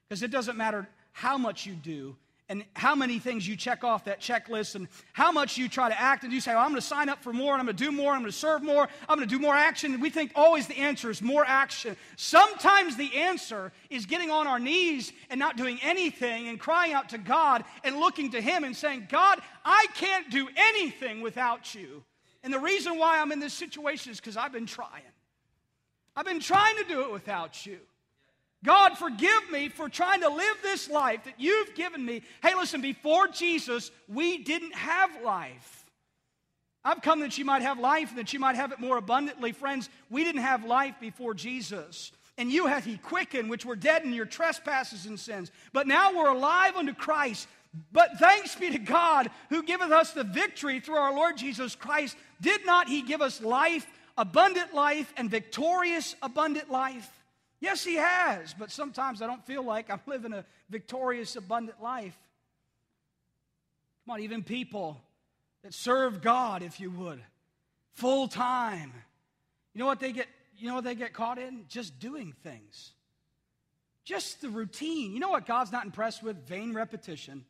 Because 0.08 0.24
it 0.24 0.32
doesn't 0.32 0.58
matter 0.58 0.88
how 1.12 1.38
much 1.38 1.66
you 1.66 1.74
do 1.74 2.16
and 2.48 2.64
how 2.78 2.96
many 2.96 3.20
things 3.20 3.46
you 3.46 3.58
check 3.58 3.84
off 3.84 4.06
that 4.06 4.22
checklist 4.22 4.76
and 4.76 4.88
how 5.12 5.34
much 5.34 5.58
you 5.58 5.68
try 5.68 5.90
to 5.90 6.00
act 6.00 6.24
and 6.24 6.32
you 6.32 6.40
say, 6.40 6.54
oh, 6.54 6.60
I'm 6.60 6.70
going 6.70 6.80
to 6.80 6.88
sign 6.88 7.10
up 7.10 7.22
for 7.22 7.34
more 7.34 7.52
and 7.52 7.60
I'm 7.60 7.66
going 7.66 7.76
to 7.76 7.84
do 7.84 7.92
more, 7.92 8.14
I'm 8.14 8.22
going 8.22 8.32
to 8.32 8.38
serve 8.38 8.64
more, 8.64 8.88
I'm 9.10 9.18
going 9.18 9.28
to 9.28 9.36
do 9.36 9.38
more 9.38 9.54
action. 9.54 9.92
And 9.92 10.02
we 10.02 10.10
think 10.10 10.32
always 10.34 10.66
the 10.68 10.78
answer 10.78 11.12
is 11.12 11.22
more 11.22 11.44
action. 11.46 11.98
Sometimes 12.16 12.96
the 12.96 13.14
answer 13.18 13.74
is 13.90 14.06
getting 14.06 14.32
on 14.32 14.48
our 14.48 14.60
knees 14.60 15.12
and 15.30 15.38
not 15.38 15.58
doing 15.58 15.80
anything 15.84 16.48
and 16.48 16.58
crying 16.58 16.94
out 16.94 17.10
to 17.10 17.18
God 17.18 17.66
and 17.84 17.98
looking 17.98 18.32
to 18.32 18.40
Him 18.40 18.64
and 18.64 18.74
saying, 18.74 19.08
God, 19.10 19.42
I 19.66 19.88
can't 19.96 20.32
do 20.32 20.48
anything 20.56 21.20
without 21.20 21.76
you. 21.76 22.02
And 22.44 22.54
the 22.54 22.60
reason 22.60 22.98
why 22.98 23.20
I'm 23.20 23.34
in 23.34 23.42
this 23.42 23.54
situation 23.54 24.14
is 24.14 24.22
because 24.22 24.38
I've 24.38 24.54
been 24.54 24.68
trying. 24.68 25.04
I've 26.18 26.26
been 26.26 26.40
trying 26.40 26.76
to 26.78 26.84
do 26.84 27.02
it 27.02 27.12
without 27.12 27.64
you. 27.64 27.78
God, 28.66 28.98
forgive 28.98 29.52
me 29.52 29.70
for 29.70 29.88
trying 29.88 30.22
to 30.22 30.30
live 30.30 30.56
this 30.64 30.90
life 30.90 31.24
that 31.26 31.36
you've 31.38 31.76
given 31.76 32.04
me. 32.04 32.24
Hey, 32.42 32.56
listen, 32.56 32.82
before 32.82 33.28
Jesus, 33.28 33.92
we 34.08 34.40
didn't 34.40 34.74
have 34.74 35.22
life. 35.24 35.86
I've 36.84 37.04
come 37.04 37.20
that 37.20 37.38
you 37.38 37.46
might 37.46 37.62
have 37.62 37.78
life 37.78 38.10
and 38.10 38.18
that 38.18 38.34
you 38.34 38.40
might 38.40 38.56
have 38.56 38.72
it 38.72 38.80
more 38.80 38.98
abundantly. 38.98 39.52
Friends, 39.52 39.90
we 40.10 40.24
didn't 40.24 40.42
have 40.42 40.66
life 40.66 40.96
before 41.00 41.36
Jesus. 41.36 42.12
And 42.36 42.52
you 42.52 42.66
hath 42.66 42.86
he 42.86 42.98
quickened, 42.98 43.48
which 43.48 43.66
were 43.66 43.76
dead 43.76 44.04
in 44.04 44.12
your 44.12 44.26
trespasses 44.26 45.06
and 45.06 45.20
sins. 45.20 45.52
But 45.72 45.86
now 45.86 46.18
we're 46.18 46.32
alive 46.32 46.78
unto 46.78 46.96
Christ. 46.96 47.48
But 47.92 48.18
thanks 48.18 48.56
be 48.56 48.72
to 48.72 48.80
God 48.80 49.30
who 49.50 49.62
giveth 49.62 49.92
us 49.92 50.14
the 50.14 50.24
victory 50.24 50.80
through 50.80 50.96
our 50.96 51.14
Lord 51.14 51.38
Jesus 51.38 51.76
Christ. 51.76 52.18
Did 52.42 52.66
not 52.66 52.88
he 52.88 53.04
give 53.04 53.22
us 53.22 53.40
life 53.40 53.86
abundant 54.18 54.74
life 54.74 55.14
and 55.18 55.30
victorious 55.30 56.16
abundant 56.22 56.72
life? 56.72 57.10
Yes, 57.60 57.84
He 57.84 57.96
has, 57.96 58.54
but 58.54 58.72
sometimes 58.72 59.22
I 59.22 59.28
don't 59.28 59.46
feel 59.46 59.64
like 59.64 59.90
I'm 59.90 60.02
living 60.06 60.34
a 60.34 60.46
victorious 60.70 61.36
abundant 61.36 61.82
life. 61.82 62.18
Come 64.06 64.14
on, 64.14 64.22
even 64.22 64.44
people 64.44 65.02
that 65.64 65.74
serve 65.74 66.22
God, 66.22 66.64
if 66.64 66.80
you 66.80 66.90
would, 66.92 67.22
full 67.94 68.28
time. 68.28 68.94
You 69.74 69.80
know 69.80 69.86
what 69.86 70.00
they 70.00 70.12
get? 70.12 70.28
You 70.58 70.70
know 70.70 70.76
what 70.76 70.84
they 70.84 70.96
get 70.96 71.14
caught 71.14 71.38
in? 71.38 71.66
Just 71.68 72.00
doing 72.00 72.34
things. 72.44 72.94
Just 74.06 74.42
the 74.42 74.50
routine. 74.50 75.14
You 75.14 75.20
know 75.20 75.30
what 75.30 75.46
God's 75.46 75.72
not 75.72 75.86
impressed 75.86 76.24
with? 76.24 76.48
Vain 76.48 76.74
repetition. 76.74 77.44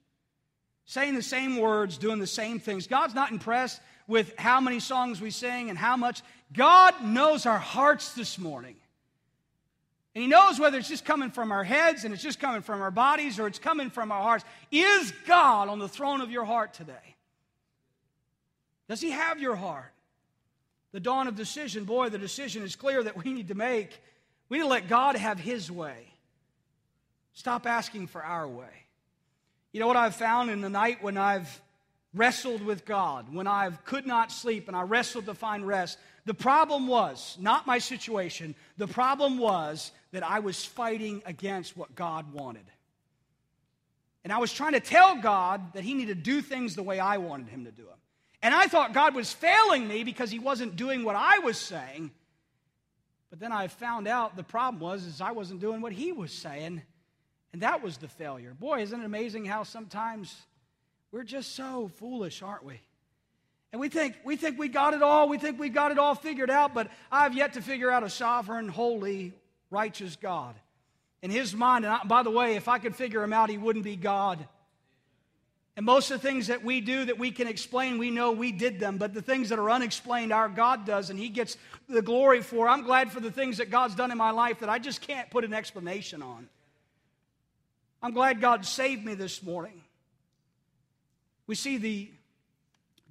Saying 0.85 1.15
the 1.15 1.21
same 1.21 1.57
words, 1.57 1.97
doing 1.97 2.19
the 2.19 2.27
same 2.27 2.59
things. 2.59 2.87
God's 2.87 3.13
not 3.13 3.31
impressed 3.31 3.79
with 4.07 4.33
how 4.37 4.59
many 4.59 4.79
songs 4.79 5.21
we 5.21 5.31
sing 5.31 5.69
and 5.69 5.77
how 5.77 5.95
much. 5.95 6.21
God 6.53 7.03
knows 7.03 7.45
our 7.45 7.57
hearts 7.57 8.13
this 8.13 8.37
morning. 8.37 8.75
And 10.15 10.21
He 10.23 10.27
knows 10.27 10.59
whether 10.59 10.77
it's 10.77 10.89
just 10.89 11.05
coming 11.05 11.29
from 11.29 11.51
our 11.51 11.63
heads 11.63 12.03
and 12.03 12.13
it's 12.13 12.23
just 12.23 12.39
coming 12.39 12.61
from 12.61 12.81
our 12.81 12.91
bodies 12.91 13.39
or 13.39 13.47
it's 13.47 13.59
coming 13.59 13.89
from 13.89 14.11
our 14.11 14.21
hearts. 14.21 14.45
Is 14.71 15.13
God 15.27 15.69
on 15.69 15.79
the 15.79 15.87
throne 15.87 16.21
of 16.21 16.31
your 16.31 16.45
heart 16.45 16.73
today? 16.73 17.15
Does 18.89 19.01
He 19.01 19.11
have 19.11 19.39
your 19.39 19.55
heart? 19.55 19.91
The 20.93 20.99
dawn 20.99 21.27
of 21.27 21.35
decision, 21.35 21.83
boy, 21.83 22.09
the 22.09 22.17
decision 22.17 22.63
is 22.63 22.75
clear 22.75 23.03
that 23.03 23.23
we 23.23 23.33
need 23.33 23.49
to 23.49 23.55
make. 23.55 24.01
We 24.49 24.57
need 24.57 24.63
to 24.63 24.69
let 24.69 24.87
God 24.87 25.15
have 25.15 25.39
His 25.39 25.69
way. 25.69 26.07
Stop 27.33 27.67
asking 27.67 28.07
for 28.07 28.23
our 28.23 28.47
way. 28.47 28.65
You 29.71 29.79
know 29.79 29.87
what 29.87 29.97
I've 29.97 30.15
found 30.15 30.49
in 30.49 30.61
the 30.61 30.69
night 30.69 31.03
when 31.03 31.17
I've 31.17 31.61
wrestled 32.17 32.61
with 32.61 32.85
God, 32.85 33.33
when 33.33 33.47
I 33.47 33.69
could 33.85 34.05
not 34.05 34.31
sleep 34.31 34.67
and 34.67 34.75
I 34.75 34.81
wrestled 34.81 35.25
to 35.25 35.33
find 35.33 35.65
rest, 35.65 35.97
the 36.25 36.33
problem 36.33 36.87
was 36.87 37.37
not 37.39 37.67
my 37.67 37.77
situation. 37.77 38.55
The 38.77 38.87
problem 38.87 39.37
was 39.37 39.91
that 40.11 40.23
I 40.23 40.39
was 40.39 40.65
fighting 40.65 41.21
against 41.25 41.77
what 41.77 41.95
God 41.95 42.33
wanted. 42.33 42.65
And 44.23 44.33
I 44.33 44.39
was 44.39 44.51
trying 44.51 44.73
to 44.73 44.81
tell 44.81 45.15
God 45.15 45.73
that 45.73 45.83
He 45.83 45.93
needed 45.93 46.17
to 46.17 46.21
do 46.23 46.41
things 46.41 46.75
the 46.75 46.83
way 46.83 46.99
I 46.99 47.17
wanted 47.17 47.47
Him 47.47 47.63
to 47.63 47.71
do 47.71 47.83
them. 47.83 47.97
And 48.41 48.53
I 48.53 48.67
thought 48.67 48.93
God 48.93 49.15
was 49.15 49.31
failing 49.31 49.87
me 49.87 50.03
because 50.03 50.29
He 50.29 50.39
wasn't 50.39 50.75
doing 50.75 51.03
what 51.03 51.15
I 51.15 51.39
was 51.39 51.57
saying. 51.57 52.11
But 53.29 53.39
then 53.39 53.51
I 53.51 53.67
found 53.67 54.07
out 54.07 54.35
the 54.35 54.43
problem 54.43 54.81
was 54.81 55.05
is 55.05 55.21
I 55.21 55.31
wasn't 55.31 55.61
doing 55.61 55.79
what 55.79 55.93
He 55.93 56.11
was 56.11 56.33
saying. 56.33 56.81
And 57.53 57.61
that 57.61 57.81
was 57.81 57.97
the 57.97 58.07
failure. 58.07 58.53
Boy, 58.53 58.81
isn't 58.81 58.99
it 58.99 59.05
amazing 59.05 59.45
how 59.45 59.63
sometimes 59.63 60.35
we're 61.17 61.23
just 61.23 61.55
so 61.55 61.89
foolish, 61.95 62.43
aren't 62.43 62.63
we? 62.63 62.79
And 63.71 63.81
we 63.81 63.89
think, 63.89 64.17
we 64.23 64.35
think 64.35 64.59
we 64.59 64.67
got 64.67 64.93
it 64.93 65.01
all. 65.01 65.27
We 65.27 65.39
think 65.39 65.59
we 65.59 65.67
got 65.67 65.91
it 65.91 65.97
all 65.97 66.13
figured 66.13 66.51
out, 66.51 66.75
but 66.75 66.91
I've 67.11 67.33
yet 67.33 67.53
to 67.53 67.61
figure 67.63 67.89
out 67.89 68.03
a 68.03 68.09
sovereign, 68.09 68.67
holy, 68.67 69.33
righteous 69.71 70.15
God. 70.15 70.53
In 71.23 71.31
his 71.31 71.55
mind, 71.55 71.85
and 71.85 71.93
I, 71.95 72.03
by 72.03 72.21
the 72.21 72.29
way, 72.29 72.55
if 72.55 72.67
I 72.67 72.77
could 72.77 72.95
figure 72.95 73.23
him 73.23 73.33
out, 73.33 73.49
he 73.49 73.57
wouldn't 73.57 73.83
be 73.83 73.95
God. 73.95 74.47
And 75.75 75.87
most 75.87 76.11
of 76.11 76.21
the 76.21 76.27
things 76.27 76.47
that 76.47 76.63
we 76.63 76.81
do 76.81 77.05
that 77.05 77.17
we 77.17 77.31
can 77.31 77.47
explain, 77.47 77.97
we 77.97 78.11
know 78.11 78.31
we 78.31 78.51
did 78.51 78.79
them. 78.79 78.99
But 78.99 79.15
the 79.15 79.23
things 79.23 79.49
that 79.49 79.57
are 79.57 79.71
unexplained, 79.71 80.31
our 80.31 80.49
God 80.49 80.85
does, 80.85 81.09
and 81.09 81.17
He 81.17 81.29
gets 81.29 81.57
the 81.89 82.03
glory 82.03 82.43
for. 82.43 82.69
I'm 82.69 82.83
glad 82.83 83.11
for 83.11 83.21
the 83.21 83.31
things 83.31 83.57
that 83.57 83.71
God's 83.71 83.95
done 83.95 84.11
in 84.11 84.19
my 84.19 84.29
life 84.29 84.59
that 84.59 84.69
I 84.69 84.77
just 84.77 85.01
can't 85.01 85.31
put 85.31 85.43
an 85.43 85.55
explanation 85.55 86.21
on. 86.21 86.47
I'm 88.03 88.13
glad 88.13 88.39
God 88.39 88.67
saved 88.67 89.03
me 89.03 89.15
this 89.15 89.41
morning. 89.41 89.81
We 91.47 91.55
see 91.55 91.77
the 91.77 92.11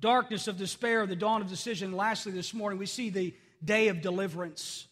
darkness 0.01 0.47
of 0.47 0.59
despair, 0.59 1.07
the 1.07 1.17
dawn 1.17 1.41
of 1.41 1.49
decision. 1.49 1.93
Lastly, 1.93 2.33
this 2.33 2.53
morning, 2.53 2.79
we 2.79 2.87
see 2.87 3.11
the 3.11 3.35
day 3.65 3.89
of 3.89 4.03
deliverance. 4.03 4.87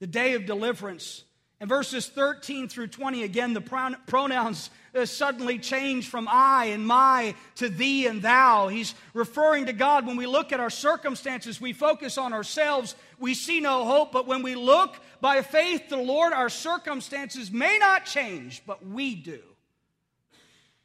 The 0.00 0.06
day 0.06 0.34
of 0.34 0.46
deliverance. 0.46 1.24
In 1.60 1.68
verses 1.68 2.08
13 2.08 2.70
through 2.70 2.86
20, 2.86 3.22
again, 3.22 3.52
the 3.52 3.60
pronouns 4.06 4.70
uh, 4.94 5.04
suddenly 5.04 5.58
change 5.58 6.08
from 6.08 6.26
I 6.30 6.66
and 6.66 6.86
my 6.86 7.34
to 7.56 7.68
thee 7.68 8.06
and 8.06 8.22
thou. 8.22 8.68
He's 8.68 8.94
referring 9.12 9.66
to 9.66 9.74
God. 9.74 10.06
When 10.06 10.16
we 10.16 10.26
look 10.26 10.52
at 10.52 10.60
our 10.60 10.70
circumstances, 10.70 11.60
we 11.60 11.74
focus 11.74 12.16
on 12.16 12.32
ourselves. 12.32 12.94
We 13.18 13.34
see 13.34 13.60
no 13.60 13.84
hope. 13.84 14.10
But 14.10 14.26
when 14.26 14.42
we 14.42 14.54
look 14.54 14.96
by 15.20 15.42
faith 15.42 15.82
to 15.90 15.96
the 15.96 16.02
Lord, 16.02 16.32
our 16.32 16.48
circumstances 16.48 17.52
may 17.52 17.76
not 17.78 18.06
change, 18.06 18.62
but 18.66 18.84
we 18.86 19.14
do. 19.14 19.40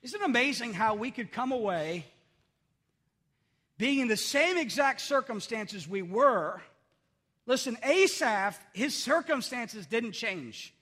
Isn't 0.05 0.21
it 0.21 0.25
amazing 0.25 0.73
how 0.73 0.93
we 0.93 1.09
could 1.09 1.31
come 1.31 1.51
away 1.51 2.05
being 3.79 4.01
in 4.01 4.07
the 4.07 4.15
same 4.15 4.55
exact 4.55 5.01
circumstances 5.01 5.87
we 5.87 6.03
were? 6.03 6.61
Listen, 7.47 7.75
Asaph, 7.81 8.59
his 8.73 8.95
circumstances 8.95 9.87
didn't 9.87 10.11
change. 10.11 10.75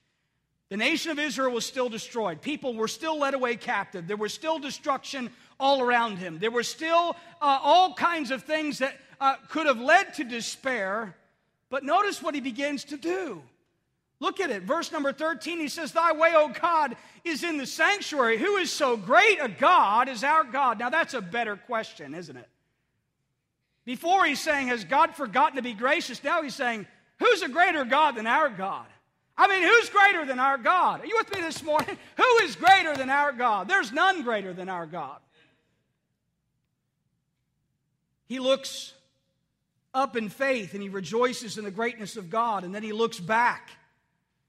The 0.68 0.76
nation 0.76 1.10
of 1.10 1.20
Israel 1.20 1.54
was 1.54 1.66
still 1.66 1.88
destroyed. 1.88 2.42
People 2.42 2.74
were 2.74 2.90
still 2.90 3.18
led 3.18 3.34
away 3.34 3.56
captive. 3.56 4.08
There 4.08 4.18
was 4.18 4.34
still 4.34 4.60
destruction 4.60 5.30
all 5.58 5.82
around 5.82 6.18
him. 6.18 6.38
There 6.40 6.52
were 6.52 6.62
still 6.62 7.16
uh, 7.42 7.60
all 7.64 7.94
kinds 7.94 8.30
of 8.30 8.44
things 8.44 8.80
that 8.80 9.00
uh, 9.22 9.36
could 9.48 9.68
have 9.68 9.80
led 9.80 10.16
to 10.16 10.26
despair. 10.26 11.16
But 11.70 11.86
notice 11.86 12.22
what 12.22 12.36
he 12.36 12.42
begins 12.42 12.84
to 12.86 12.98
do. 12.98 13.42
Look 14.20 14.40
at 14.40 14.52
it. 14.52 14.64
Verse 14.64 14.92
number 14.92 15.12
13, 15.12 15.60
he 15.60 15.68
says, 15.68 15.92
Thy 15.92 16.14
way, 16.14 16.32
O 16.36 16.50
God, 16.50 16.96
is 17.24 17.44
in 17.44 17.58
the 17.58 17.66
sanctuary. 17.66 18.38
Who 18.38 18.58
is 18.58 18.72
so 18.72 18.96
great 18.96 19.40
a 19.42 19.50
God 19.50 20.08
as 20.08 20.24
our 20.24 20.44
God? 20.44 20.80
Now, 20.80 20.90
that's 20.90 21.14
a 21.14 21.22
better 21.22 21.56
question, 21.56 22.16
isn't 22.16 22.38
it? 22.38 22.48
Before 23.86 24.26
he's 24.26 24.40
saying, 24.40 24.68
Has 24.68 24.86
God 24.86 25.16
forgotten 25.16 25.58
to 25.58 25.62
be 25.62 25.74
gracious? 25.74 26.24
Now 26.24 26.42
he's 26.42 26.56
saying, 26.56 26.88
Who's 27.20 27.42
a 27.42 27.50
greater 27.50 27.84
God 27.86 28.16
than 28.16 28.28
our 28.28 28.50
God? 28.50 28.86
I 29.36 29.48
mean, 29.48 29.64
who's 29.64 29.90
greater 29.90 30.26
than 30.26 30.40
our 30.40 30.58
God? 30.58 31.02
Are 31.02 31.06
you 31.06 31.16
with 31.18 31.34
me 31.34 31.42
this 31.42 31.64
morning? 31.64 31.98
Who 32.18 32.38
is 32.44 32.56
greater 32.56 32.96
than 32.96 33.10
our 33.10 33.32
God? 33.32 33.68
There's 33.68 33.92
none 33.92 34.22
greater 34.22 34.54
than 34.54 34.70
our 34.70 34.86
God. 34.86 35.18
He 38.26 38.40
looks 38.40 38.94
up 39.94 40.16
in 40.16 40.30
faith 40.30 40.74
and 40.74 40.84
he 40.84 40.90
rejoices 40.90 41.58
in 41.58 41.64
the 41.64 41.72
greatness 41.72 42.16
of 42.16 42.30
God, 42.30 42.64
and 42.64 42.74
then 42.74 42.84
he 42.84 42.94
looks 42.94 43.20
back 43.20 43.72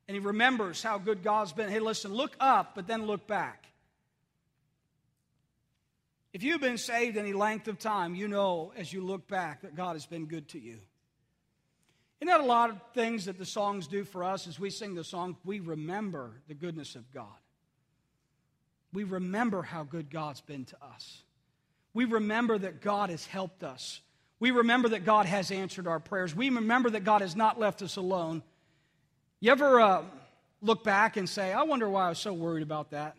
and 0.07 0.15
he 0.15 0.21
remembers 0.21 0.83
how 0.83 0.99
good 0.99 1.23
God's 1.23 1.53
been. 1.53 1.71
Hey, 1.71 1.81
listen, 1.81 2.13
look 2.13 2.37
up, 2.41 2.75
but 2.75 2.87
then 2.87 3.07
look 3.07 3.27
back. 3.27 3.67
If 6.33 6.43
you've 6.43 6.61
been 6.61 6.79
saved 6.79 7.17
any 7.17 7.33
length 7.33 7.69
of 7.69 7.79
time, 7.79 8.15
you 8.15 8.27
know 8.27 8.73
as 8.77 8.93
you 8.93 9.03
look 9.03 9.29
back 9.29 9.63
that 9.63 9.77
God 9.77 9.93
has 9.93 10.05
been 10.05 10.27
good 10.27 10.49
to 10.49 10.59
you. 10.59 10.79
Isn't 12.21 12.27
that 12.29 12.41
a 12.41 12.45
lot 12.45 12.71
of 12.71 12.81
things 12.93 13.27
that 13.27 13.39
the 13.39 13.45
songs 13.45 13.87
do 13.87 14.03
for 14.03 14.25
us 14.25 14.47
as 14.47 14.59
we 14.59 14.71
sing 14.71 14.95
the 14.95 15.05
song? 15.05 15.37
We 15.45 15.61
remember 15.61 16.33
the 16.49 16.55
goodness 16.55 16.97
of 16.97 17.13
God. 17.13 17.27
We 18.93 19.05
remember 19.05 19.63
how 19.63 19.85
good 19.85 20.11
God's 20.11 20.41
been 20.41 20.65
to 20.67 20.77
us. 20.83 21.23
We 21.93 22.05
remember 22.05 22.59
that 22.59 22.81
God 22.81 23.11
has 23.11 23.27
helped 23.27 23.63
us. 23.63 24.01
We 24.41 24.51
remember 24.51 24.89
that 24.91 25.05
God 25.05 25.27
has 25.27 25.51
answered 25.51 25.87
our 25.87 26.01
prayers. 26.01 26.35
We 26.35 26.51
remember 26.51 26.91
that 26.91 27.05
God 27.05 27.21
has 27.21 27.37
not 27.37 27.61
left 27.61 27.83
us 27.83 27.97
alone. 27.97 28.43
You 29.45 29.51
ever 29.51 29.79
uh, 29.79 30.03
look 30.63 30.85
back 30.85 31.19
and 31.19 31.29
say, 31.29 31.53
I 31.53 31.65
wonder 31.65 31.87
why 31.87 32.07
I 32.07 32.09
was 32.09 32.19
so 32.19 32.33
worried 32.33 32.63
about 32.63 32.93
that? 32.93 33.15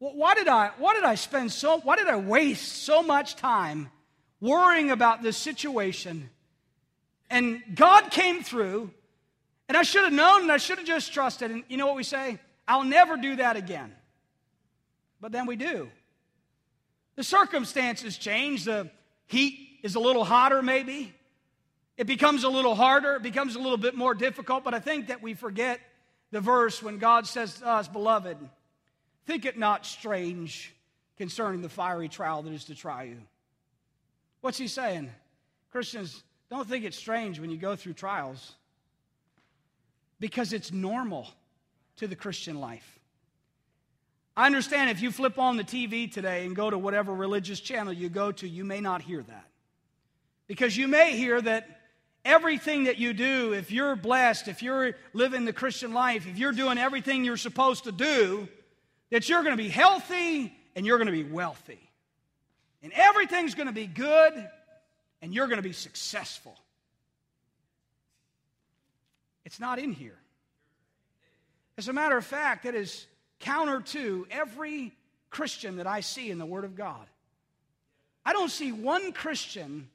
Why 0.00 0.34
did 0.34 0.48
I, 0.48 0.72
why 0.76 0.94
did 0.94 1.04
I 1.04 1.14
spend 1.14 1.52
so, 1.52 1.78
why 1.78 1.94
did 1.94 2.08
I 2.08 2.16
waste 2.16 2.82
so 2.82 3.00
much 3.00 3.36
time 3.36 3.92
worrying 4.40 4.90
about 4.90 5.22
this 5.22 5.36
situation? 5.36 6.30
And 7.30 7.62
God 7.76 8.10
came 8.10 8.42
through, 8.42 8.90
and 9.68 9.76
I 9.76 9.84
should 9.84 10.02
have 10.02 10.12
known 10.12 10.42
and 10.42 10.50
I 10.50 10.56
should 10.56 10.78
have 10.78 10.86
just 10.88 11.12
trusted. 11.12 11.52
And 11.52 11.62
you 11.68 11.76
know 11.76 11.86
what 11.86 11.94
we 11.94 12.02
say? 12.02 12.40
I'll 12.66 12.82
never 12.82 13.16
do 13.16 13.36
that 13.36 13.54
again. 13.54 13.94
But 15.20 15.30
then 15.30 15.46
we 15.46 15.54
do. 15.54 15.90
The 17.14 17.22
circumstances 17.22 18.18
change. 18.18 18.64
The 18.64 18.90
heat 19.28 19.78
is 19.84 19.94
a 19.94 20.00
little 20.00 20.24
hotter, 20.24 20.60
maybe. 20.60 21.14
It 21.98 22.06
becomes 22.06 22.44
a 22.44 22.48
little 22.48 22.74
harder. 22.74 23.16
It 23.16 23.22
becomes 23.22 23.56
a 23.56 23.58
little 23.58 23.76
bit 23.76 23.94
more 23.94 24.14
difficult. 24.14 24.64
But 24.64 24.72
I 24.72 24.78
think 24.78 25.08
that 25.08 25.20
we 25.22 25.34
forget 25.34 25.80
the 26.30 26.40
verse 26.40 26.82
when 26.82 26.96
God 26.98 27.26
says 27.26 27.58
to 27.58 27.66
us, 27.66 27.88
Beloved, 27.88 28.38
Think 29.28 29.44
it 29.44 29.58
not 29.58 29.84
strange 29.84 30.74
concerning 31.18 31.60
the 31.60 31.68
fiery 31.68 32.08
trial 32.08 32.40
that 32.40 32.52
is 32.54 32.64
to 32.64 32.74
try 32.74 33.02
you. 33.02 33.18
What's 34.40 34.56
he 34.56 34.68
saying? 34.68 35.10
Christians, 35.70 36.22
don't 36.48 36.66
think 36.66 36.86
it's 36.86 36.96
strange 36.96 37.38
when 37.38 37.50
you 37.50 37.58
go 37.58 37.76
through 37.76 37.92
trials 37.92 38.54
because 40.18 40.54
it's 40.54 40.72
normal 40.72 41.28
to 41.96 42.06
the 42.06 42.16
Christian 42.16 42.58
life. 42.58 42.98
I 44.34 44.46
understand 44.46 44.88
if 44.88 45.02
you 45.02 45.10
flip 45.10 45.38
on 45.38 45.58
the 45.58 45.64
TV 45.64 46.10
today 46.10 46.46
and 46.46 46.56
go 46.56 46.70
to 46.70 46.78
whatever 46.78 47.12
religious 47.12 47.60
channel 47.60 47.92
you 47.92 48.08
go 48.08 48.32
to, 48.32 48.48
you 48.48 48.64
may 48.64 48.80
not 48.80 49.02
hear 49.02 49.22
that. 49.24 49.44
Because 50.46 50.74
you 50.74 50.88
may 50.88 51.18
hear 51.18 51.38
that 51.38 51.77
everything 52.24 52.84
that 52.84 52.98
you 52.98 53.12
do, 53.12 53.52
if 53.52 53.70
you're 53.70 53.96
blessed, 53.96 54.48
if 54.48 54.62
you're 54.62 54.94
living 55.12 55.44
the 55.44 55.52
Christian 55.52 55.92
life, 55.92 56.26
if 56.26 56.38
you're 56.38 56.52
doing 56.52 56.78
everything 56.78 57.24
you're 57.24 57.36
supposed 57.36 57.84
to 57.84 57.92
do, 57.92 58.48
that 59.10 59.28
you're 59.28 59.42
going 59.42 59.56
to 59.56 59.62
be 59.62 59.68
healthy 59.68 60.52
and 60.76 60.84
you're 60.86 60.98
going 60.98 61.06
to 61.06 61.12
be 61.12 61.24
wealthy. 61.24 61.80
And 62.82 62.92
everything's 62.92 63.54
going 63.54 63.66
to 63.66 63.72
be 63.72 63.86
good 63.86 64.48
and 65.22 65.34
you're 65.34 65.46
going 65.46 65.58
to 65.58 65.62
be 65.62 65.72
successful. 65.72 66.56
It's 69.44 69.58
not 69.58 69.78
in 69.78 69.92
here. 69.92 70.18
As 71.78 71.88
a 71.88 71.92
matter 71.92 72.16
of 72.16 72.24
fact, 72.24 72.66
it 72.66 72.74
is 72.74 73.06
counter 73.40 73.80
to 73.80 74.26
every 74.30 74.92
Christian 75.30 75.76
that 75.76 75.86
I 75.86 76.00
see 76.00 76.30
in 76.30 76.38
the 76.38 76.46
Word 76.46 76.64
of 76.64 76.76
God. 76.76 77.06
I 78.24 78.32
don't 78.32 78.50
see 78.50 78.72
one 78.72 79.12
Christian 79.12 79.88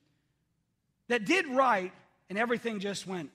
that 1.08 1.26
did 1.26 1.48
right 1.48 1.92
and 2.34 2.40
everything 2.40 2.80
just 2.80 3.06
went 3.06 3.30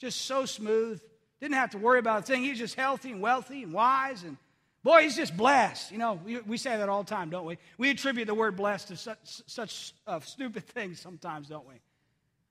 just 0.00 0.22
so 0.22 0.44
smooth. 0.44 1.00
Didn't 1.40 1.54
have 1.54 1.70
to 1.70 1.78
worry 1.78 2.00
about 2.00 2.18
a 2.18 2.22
thing. 2.22 2.42
He's 2.42 2.58
just 2.58 2.74
healthy 2.74 3.12
and 3.12 3.20
wealthy 3.20 3.62
and 3.62 3.72
wise 3.72 4.24
and 4.24 4.36
Boy, 4.82 5.02
he's 5.02 5.14
just 5.14 5.36
blessed. 5.36 5.92
You 5.92 5.98
know, 5.98 6.18
we, 6.24 6.40
we 6.40 6.56
say 6.56 6.76
that 6.76 6.88
all 6.88 7.04
the 7.04 7.08
time, 7.10 7.30
don't 7.30 7.44
we? 7.44 7.58
We 7.76 7.90
attribute 7.90 8.26
the 8.26 8.34
word 8.34 8.56
blessed 8.56 8.88
to 8.88 8.96
such, 8.96 9.42
such 9.46 9.92
uh, 10.06 10.18
stupid 10.20 10.64
things 10.74 10.98
sometimes, 10.98 11.48
don't 11.48 11.68
we? 11.68 11.74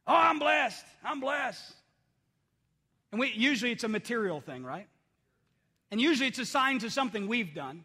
Oh, 0.08 0.16
I'm 0.16 0.40
blessed. 0.40 0.86
I'm 1.04 1.20
blessed. 1.20 1.74
And 3.12 3.20
we, 3.20 3.32
usually 3.32 3.72
it's 3.72 3.84
a 3.84 3.90
material 3.90 4.40
thing, 4.40 4.64
right? 4.64 4.88
And 5.92 6.00
usually 6.00 6.28
it's 6.30 6.40
assigned 6.40 6.82
to 6.82 6.90
something 6.90 7.28
we've 7.28 7.54
done. 7.54 7.84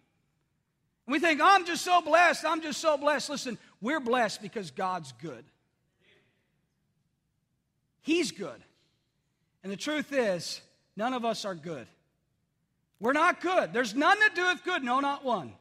And 1.07 1.13
we 1.13 1.19
think, 1.19 1.41
oh, 1.43 1.49
I'm 1.49 1.65
just 1.65 1.83
so 1.83 2.03
blessed. 2.03 2.45
I'm 2.45 2.61
just 2.61 2.81
so 2.81 2.97
blessed. 2.99 3.31
Listen, 3.31 3.59
we're 3.81 3.99
blessed 3.99 4.43
because 4.43 4.71
God's 4.71 5.13
good. 5.23 5.45
He's 8.05 8.33
good. 8.33 8.63
And 9.63 9.73
the 9.73 9.79
truth 9.79 10.13
is, 10.13 10.61
none 10.95 11.15
of 11.15 11.25
us 11.25 11.47
are 11.47 11.55
good. 11.55 11.87
We're 13.01 13.15
not 13.15 13.41
good. 13.41 13.73
There's 13.73 13.95
none 13.95 14.19
that 14.21 14.35
doeth 14.35 14.63
good, 14.63 14.85
no, 14.85 15.01
not 15.01 15.25
one. 15.25 15.55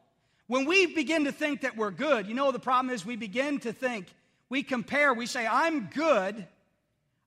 When 0.47 0.65
we 0.65 0.87
begin 0.87 1.23
to 1.23 1.31
think 1.31 1.61
that 1.61 1.77
we're 1.77 1.89
good, 1.89 2.27
you 2.27 2.33
know 2.35 2.51
the 2.51 2.59
problem 2.59 2.93
is 2.93 3.05
we 3.05 3.15
begin 3.15 3.59
to 3.61 3.71
think, 3.71 4.07
we 4.49 4.61
compare, 4.61 5.13
we 5.13 5.25
say, 5.25 5.47
I'm 5.47 5.85
good, 5.85 6.45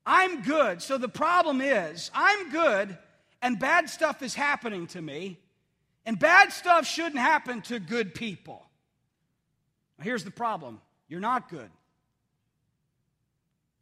I'm 0.04 0.42
good. 0.42 0.82
So 0.82 0.98
the 0.98 1.08
problem 1.08 1.62
is, 1.62 2.10
I'm 2.14 2.50
good, 2.50 2.96
and 3.40 3.58
bad 3.58 3.88
stuff 3.88 4.20
is 4.22 4.34
happening 4.34 4.86
to 4.88 5.00
me, 5.00 5.38
and 6.04 6.18
bad 6.18 6.52
stuff 6.52 6.86
shouldn't 6.86 7.18
happen 7.18 7.62
to 7.62 7.80
good 7.80 8.14
people. 8.14 8.62
here's 10.02 10.24
the 10.24 10.30
problem 10.30 10.82
you're 11.08 11.20
not 11.20 11.48
good. 11.48 11.70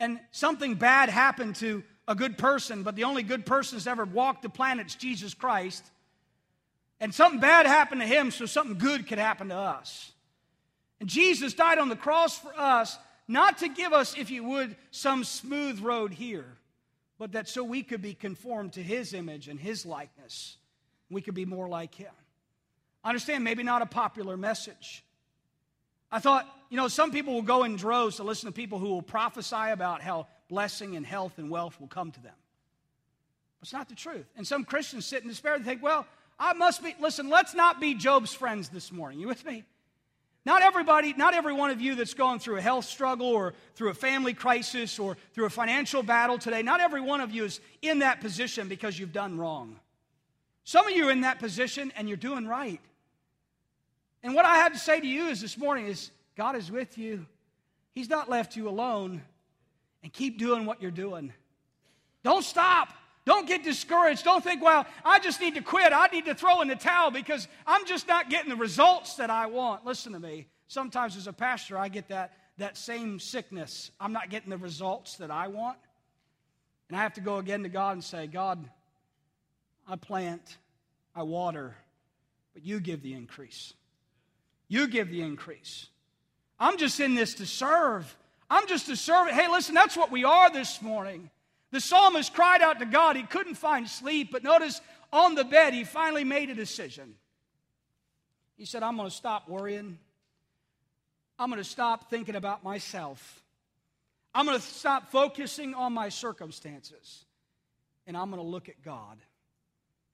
And 0.05 0.21
something 0.33 0.75
bad 0.75 1.09
happened 1.09 1.57
to 1.57 1.83
a 2.07 2.15
good 2.15 2.37
person, 2.37 2.83
but 2.83 2.95
the 2.95 3.05
only 3.05 3.23
good 3.23 3.47
person 3.47 3.79
that's 3.79 3.87
ever 3.87 4.05
walked 4.05 4.43
the 4.43 4.51
planet 4.51 4.89
is 4.89 4.95
Jesus 4.95 5.33
Christ. 5.33 5.83
And 7.01 7.15
something 7.15 7.41
bad 7.41 7.65
happened 7.65 8.03
to 8.03 8.07
him, 8.07 8.31
so 8.31 8.45
something 8.45 8.77
good 8.77 9.09
could 9.09 9.17
happen 9.19 9.49
to 9.49 9.57
us. 9.57 10.13
And 11.01 11.09
Jesus 11.09 11.55
died 11.55 11.79
on 11.79 11.89
the 11.89 11.97
cross 11.97 12.39
for 12.39 12.53
us, 12.55 12.99
not 13.29 13.57
to 13.59 13.69
give 13.71 13.95
us, 13.95 14.15
if 14.19 14.31
you 14.31 14.45
would, 14.45 14.77
some 14.91 15.25
smooth 15.25 15.81
road 15.81 16.13
here, 16.13 16.59
but 17.19 17.33
that 17.33 17.49
so 17.49 17.65
we 17.65 17.83
could 17.83 18.03
be 18.03 18.13
conformed 18.13 18.75
to 18.75 18.83
his 18.83 19.15
image 19.15 19.49
and 19.49 19.59
his 19.59 19.87
likeness. 19.87 20.59
We 21.09 21.23
could 21.23 21.35
be 21.35 21.47
more 21.47 21.67
like 21.67 21.95
him. 21.95 22.13
Understand 23.03 23.43
maybe 23.43 23.63
not 23.63 23.81
a 23.81 23.87
popular 23.87 24.37
message. 24.37 25.03
I 26.15 26.21
thought, 26.21 26.47
you 26.71 26.77
know, 26.77 26.87
some 26.87 27.11
people 27.11 27.35
will 27.35 27.43
go 27.43 27.65
in 27.65 27.75
droves 27.75 28.17
to 28.17 28.23
listen 28.23 28.47
to 28.47 28.53
people 28.53 28.79
who 28.79 28.91
will 28.91 29.03
prophesy 29.03 29.71
about 29.73 30.01
how 30.01 30.29
blessing 30.49 30.95
and 30.95 31.05
health 31.05 31.39
and 31.39 31.51
wealth 31.51 31.81
will 31.81 31.89
come 31.89 32.13
to 32.13 32.23
them. 32.23 32.37
It's 33.63 33.73
not 33.73 33.89
the 33.89 33.97
truth. 33.97 34.25
And 34.37 34.47
some 34.47 34.65
Christians 34.65 35.07
sit 35.07 35.23
in 35.25 35.29
despair 35.29 35.55
and 35.55 35.65
think, 35.65 35.83
well, 35.83 36.07
I 36.39 36.53
must 36.53 36.85
be, 36.85 36.95
listen, 37.01 37.29
let's 37.31 37.53
not 37.53 37.81
be 37.81 37.95
Job's 37.95 38.33
friends 38.33 38.69
this 38.69 38.93
morning. 38.93 39.19
You 39.19 39.27
with 39.27 39.45
me? 39.45 39.65
Not 40.47 40.63
everybody, 40.63 41.15
not 41.15 41.35
every 41.35 41.53
one 41.53 41.71
of 41.71 41.81
you 41.81 41.97
that's 41.97 42.15
gone 42.15 42.39
through 42.39 42.59
a 42.59 42.63
health 42.63 42.85
struggle 42.85 43.27
or 43.27 43.53
through 43.75 43.91
a 43.91 43.95
family 43.95 44.35
crisis 44.35 45.01
or 45.01 45.17
through 45.33 45.47
a 45.47 45.51
financial 45.51 46.05
battle 46.05 46.39
today, 46.39 46.63
not 46.63 46.79
every 46.79 47.01
one 47.01 47.23
of 47.23 47.33
you 47.33 47.45
is 47.45 47.59
in 47.83 47.99
that 48.01 48.21
position 48.21 48.69
because 48.69 48.97
you've 48.97 49.13
done 49.13 49.37
wrong. 49.37 49.81
Some 50.63 50.87
of 50.87 50.95
you 50.95 51.09
are 51.09 51.11
in 51.11 51.23
that 51.23 51.41
position 51.41 51.93
and 51.97 52.07
you're 52.07 52.17
doing 52.17 52.47
right. 52.47 52.81
And 54.25 54.35
what 54.35 54.47
I 54.47 54.57
have 54.57 54.73
to 54.73 54.79
say 54.79 54.99
to 54.99 55.07
you 55.07 55.27
is 55.27 55.43
this 55.43 55.59
morning 55.59 55.87
is 55.87 56.11
God 56.35 56.57
is 56.57 56.73
with 56.73 56.97
you. 56.97 57.27
He's 57.93 58.09
not 58.09 58.29
left 58.29 58.57
you 58.57 58.69
alone. 58.69 59.23
And 60.03 60.13
keep 60.13 60.39
doing 60.39 60.67
what 60.67 60.83
you're 60.83 60.91
doing. 60.91 61.33
Don't 62.25 62.45
stop. 62.45 62.89
Don't 63.25 63.47
get 63.47 63.65
discouraged. 63.65 64.25
Don't 64.25 64.45
think, 64.45 64.63
well, 64.63 64.87
I 65.05 65.19
just 65.19 65.41
need 65.41 65.55
to 65.55 65.63
quit. 65.63 65.93
I 65.95 66.09
need 66.09 66.27
to 66.27 66.35
throw 66.35 66.61
in 66.61 66.69
the 66.69 66.77
towel 66.77 67.11
because 67.11 67.49
I'm 67.67 67.87
just 67.87 68.07
not 68.07 68.29
getting 68.29 68.51
the 68.51 68.57
results 68.57 69.17
that 69.17 69.31
I 69.31 69.47
want. 69.47 69.87
Listen 69.87 70.13
to 70.13 70.21
me. 70.21 70.47
Sometimes 70.69 71.17
as 71.17 71.27
a 71.27 71.33
pastor, 71.33 71.79
I 71.79 71.89
get 71.89 72.09
that, 72.09 72.35
that 72.59 72.77
same 72.77 73.19
sickness. 73.19 73.91
I'm 73.99 74.13
not 74.13 74.29
getting 74.29 74.51
the 74.51 74.59
results 74.59 75.17
that 75.19 75.31
I 75.31 75.49
want. 75.49 75.79
And 76.89 76.99
I 76.99 77.03
have 77.03 77.15
to 77.15 77.23
go 77.23 77.39
again 77.39 77.63
to 77.63 77.71
God 77.71 77.93
and 77.93 78.05
say, 78.05 78.27
God, 78.27 78.63
I 79.89 79.97
plant, 79.97 80.59
I 81.15 81.23
water, 81.23 81.75
but 82.53 82.63
you 82.63 82.81
give 82.81 83.03
the 83.03 83.15
increase. 83.15 83.73
You 84.69 84.89
give 84.89 85.11
the 85.11 85.23
increase. 85.23 85.89
I'm 86.59 86.79
just 86.79 87.01
in 87.01 87.15
this 87.15 87.35
to 87.35 87.47
serve. 87.47 88.17
I'm 88.49 88.67
just 88.67 88.89
a 88.89 88.97
servant. 88.97 89.37
Hey, 89.37 89.49
listen, 89.49 89.75
that's 89.75 89.97
what 89.97 90.11
we 90.11 90.25
are 90.25 90.51
this 90.51 90.81
morning. 90.81 91.31
The 91.71 91.81
psalmist 91.81 92.33
cried 92.33 92.63
out 92.63 92.79
to 92.79 92.87
God. 92.87 93.17
He 93.17 93.25
couldn't 93.25 93.57
find 93.57 93.89
sleep, 93.89 94.31
but 94.31 94.45
notice 94.45 94.81
on 95.13 95.35
the 95.35 95.45
bed, 95.45 95.75
he 95.75 95.85
finally 95.85 96.25
made 96.25 96.51
a 96.51 96.55
decision. 96.55 97.15
He 98.57 98.65
said, 98.65 98.83
I'm 98.83 98.97
going 98.97 99.09
to 99.09 99.15
stop 99.15 99.49
worrying. 99.49 99.99
I'm 101.39 101.51
going 101.51 101.63
to 101.63 101.69
stop 101.69 102.11
thinking 102.11 102.37
about 102.37 102.63
myself. 102.63 103.43
I'm 104.35 104.47
going 104.47 104.59
to 104.59 104.65
stop 104.65 105.11
focusing 105.11 105.75
on 105.75 105.93
my 105.93 106.09
circumstances. 106.09 107.25
And 108.07 108.17
I'm 108.17 108.31
going 108.31 108.43
to 108.43 108.49
look 108.49 108.69
at 108.69 108.83
God. 108.83 109.19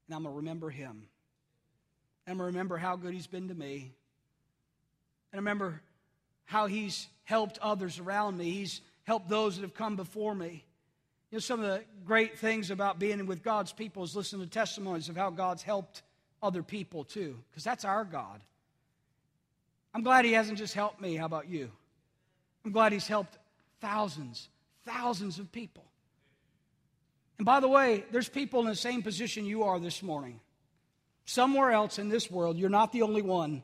And 0.06 0.14
I'm 0.14 0.22
going 0.22 0.34
to 0.34 0.38
remember 0.38 0.70
Him. 0.70 1.06
And 2.26 2.32
I'm 2.32 2.38
going 2.38 2.52
to 2.52 2.56
remember 2.56 2.78
how 2.78 2.96
good 2.96 3.12
He's 3.12 3.26
been 3.26 3.48
to 3.48 3.54
me. 3.54 3.92
And 5.32 5.38
I 5.38 5.40
remember 5.40 5.80
how 6.44 6.66
He's 6.66 7.06
helped 7.24 7.58
others 7.58 7.98
around 7.98 8.36
me. 8.36 8.50
He's 8.50 8.80
helped 9.04 9.28
those 9.28 9.56
that 9.56 9.62
have 9.62 9.74
come 9.74 9.96
before 9.96 10.34
me. 10.34 10.64
You 11.30 11.36
know, 11.36 11.40
some 11.40 11.60
of 11.60 11.66
the 11.66 11.84
great 12.04 12.38
things 12.38 12.70
about 12.70 12.98
being 12.98 13.24
with 13.26 13.42
God's 13.42 13.72
people 13.72 14.02
is 14.02 14.16
listening 14.16 14.42
to 14.42 14.50
testimonies 14.50 15.08
of 15.08 15.16
how 15.16 15.30
God's 15.30 15.62
helped 15.62 16.02
other 16.42 16.62
people 16.62 17.04
too, 17.04 17.36
because 17.50 17.62
that's 17.62 17.84
our 17.84 18.04
God. 18.04 18.40
I'm 19.94 20.02
glad 20.02 20.24
He 20.24 20.32
hasn't 20.32 20.58
just 20.58 20.74
helped 20.74 21.00
me. 21.00 21.16
How 21.16 21.26
about 21.26 21.48
you? 21.48 21.70
I'm 22.64 22.72
glad 22.72 22.92
He's 22.92 23.06
helped 23.06 23.38
thousands, 23.80 24.48
thousands 24.84 25.38
of 25.38 25.52
people. 25.52 25.84
And 27.38 27.46
by 27.46 27.60
the 27.60 27.68
way, 27.68 28.04
there's 28.10 28.28
people 28.28 28.60
in 28.60 28.66
the 28.66 28.74
same 28.74 29.02
position 29.02 29.46
you 29.46 29.62
are 29.62 29.78
this 29.78 30.02
morning. 30.02 30.40
Somewhere 31.24 31.70
else 31.70 31.98
in 31.98 32.08
this 32.08 32.30
world, 32.30 32.58
you're 32.58 32.68
not 32.68 32.92
the 32.92 33.02
only 33.02 33.22
one. 33.22 33.62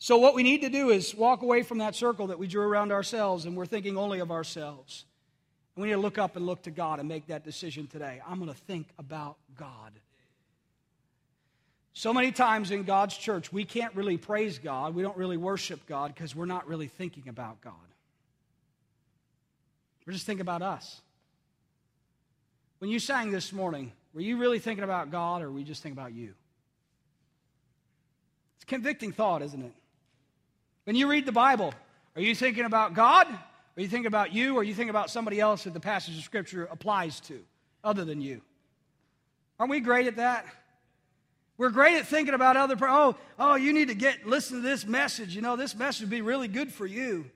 So, 0.00 0.16
what 0.18 0.34
we 0.34 0.42
need 0.42 0.62
to 0.62 0.68
do 0.68 0.90
is 0.90 1.14
walk 1.14 1.42
away 1.42 1.62
from 1.62 1.78
that 1.78 1.96
circle 1.96 2.28
that 2.28 2.38
we 2.38 2.46
drew 2.46 2.62
around 2.62 2.92
ourselves 2.92 3.44
and 3.44 3.56
we're 3.56 3.66
thinking 3.66 3.96
only 3.96 4.20
of 4.20 4.30
ourselves. 4.30 5.04
We 5.76 5.88
need 5.88 5.94
to 5.94 5.98
look 5.98 6.18
up 6.18 6.36
and 6.36 6.44
look 6.44 6.62
to 6.62 6.70
God 6.70 6.98
and 6.98 7.08
make 7.08 7.28
that 7.28 7.44
decision 7.44 7.86
today. 7.86 8.20
I'm 8.26 8.38
going 8.38 8.52
to 8.52 8.60
think 8.62 8.88
about 8.98 9.36
God. 9.56 9.92
So 11.92 12.12
many 12.12 12.30
times 12.30 12.70
in 12.70 12.84
God's 12.84 13.16
church, 13.16 13.52
we 13.52 13.64
can't 13.64 13.94
really 13.94 14.16
praise 14.16 14.58
God. 14.58 14.94
We 14.94 15.02
don't 15.02 15.16
really 15.16 15.36
worship 15.36 15.84
God 15.86 16.14
because 16.14 16.34
we're 16.34 16.46
not 16.46 16.68
really 16.68 16.86
thinking 16.86 17.28
about 17.28 17.60
God. 17.60 17.74
We're 20.06 20.12
just 20.12 20.26
thinking 20.26 20.42
about 20.42 20.62
us. 20.62 21.00
When 22.78 22.90
you 22.90 22.98
sang 22.98 23.30
this 23.30 23.52
morning, 23.52 23.92
were 24.14 24.20
you 24.20 24.36
really 24.36 24.58
thinking 24.58 24.84
about 24.84 25.10
God 25.10 25.42
or 25.42 25.50
were 25.50 25.58
you 25.58 25.64
just 25.64 25.82
thinking 25.82 25.98
about 25.98 26.12
you? 26.12 26.34
It's 28.56 28.64
a 28.64 28.66
convicting 28.66 29.12
thought, 29.12 29.42
isn't 29.42 29.62
it? 29.62 29.72
When 30.88 30.96
you 30.96 31.06
read 31.06 31.26
the 31.26 31.32
Bible, 31.32 31.74
are 32.16 32.22
you 32.22 32.34
thinking 32.34 32.64
about 32.64 32.94
God 32.94 33.26
are 33.26 33.80
you 33.82 33.88
thinking 33.88 34.06
about 34.06 34.32
you 34.32 34.56
or 34.56 34.64
you 34.64 34.72
think 34.72 34.88
about 34.88 35.10
somebody 35.10 35.38
else 35.38 35.64
that 35.64 35.74
the 35.74 35.80
passage 35.80 36.16
of 36.16 36.24
Scripture 36.24 36.64
applies 36.64 37.20
to 37.20 37.44
other 37.84 38.06
than 38.06 38.22
you? 38.22 38.40
Aren't 39.60 39.70
we 39.70 39.80
great 39.80 40.06
at 40.06 40.16
that? 40.16 40.46
We're 41.58 41.68
great 41.68 41.96
at 41.98 42.06
thinking 42.06 42.32
about 42.32 42.56
other 42.56 42.74
people. 42.74 42.88
Oh, 42.90 43.16
oh, 43.38 43.54
you 43.56 43.74
need 43.74 43.88
to 43.88 43.94
get 43.94 44.26
listen 44.26 44.62
to 44.62 44.62
this 44.66 44.86
message. 44.86 45.36
You 45.36 45.42
know, 45.42 45.56
this 45.56 45.76
message 45.76 46.00
would 46.00 46.10
be 46.10 46.22
really 46.22 46.48
good 46.48 46.72
for 46.72 46.86
you. 46.86 47.26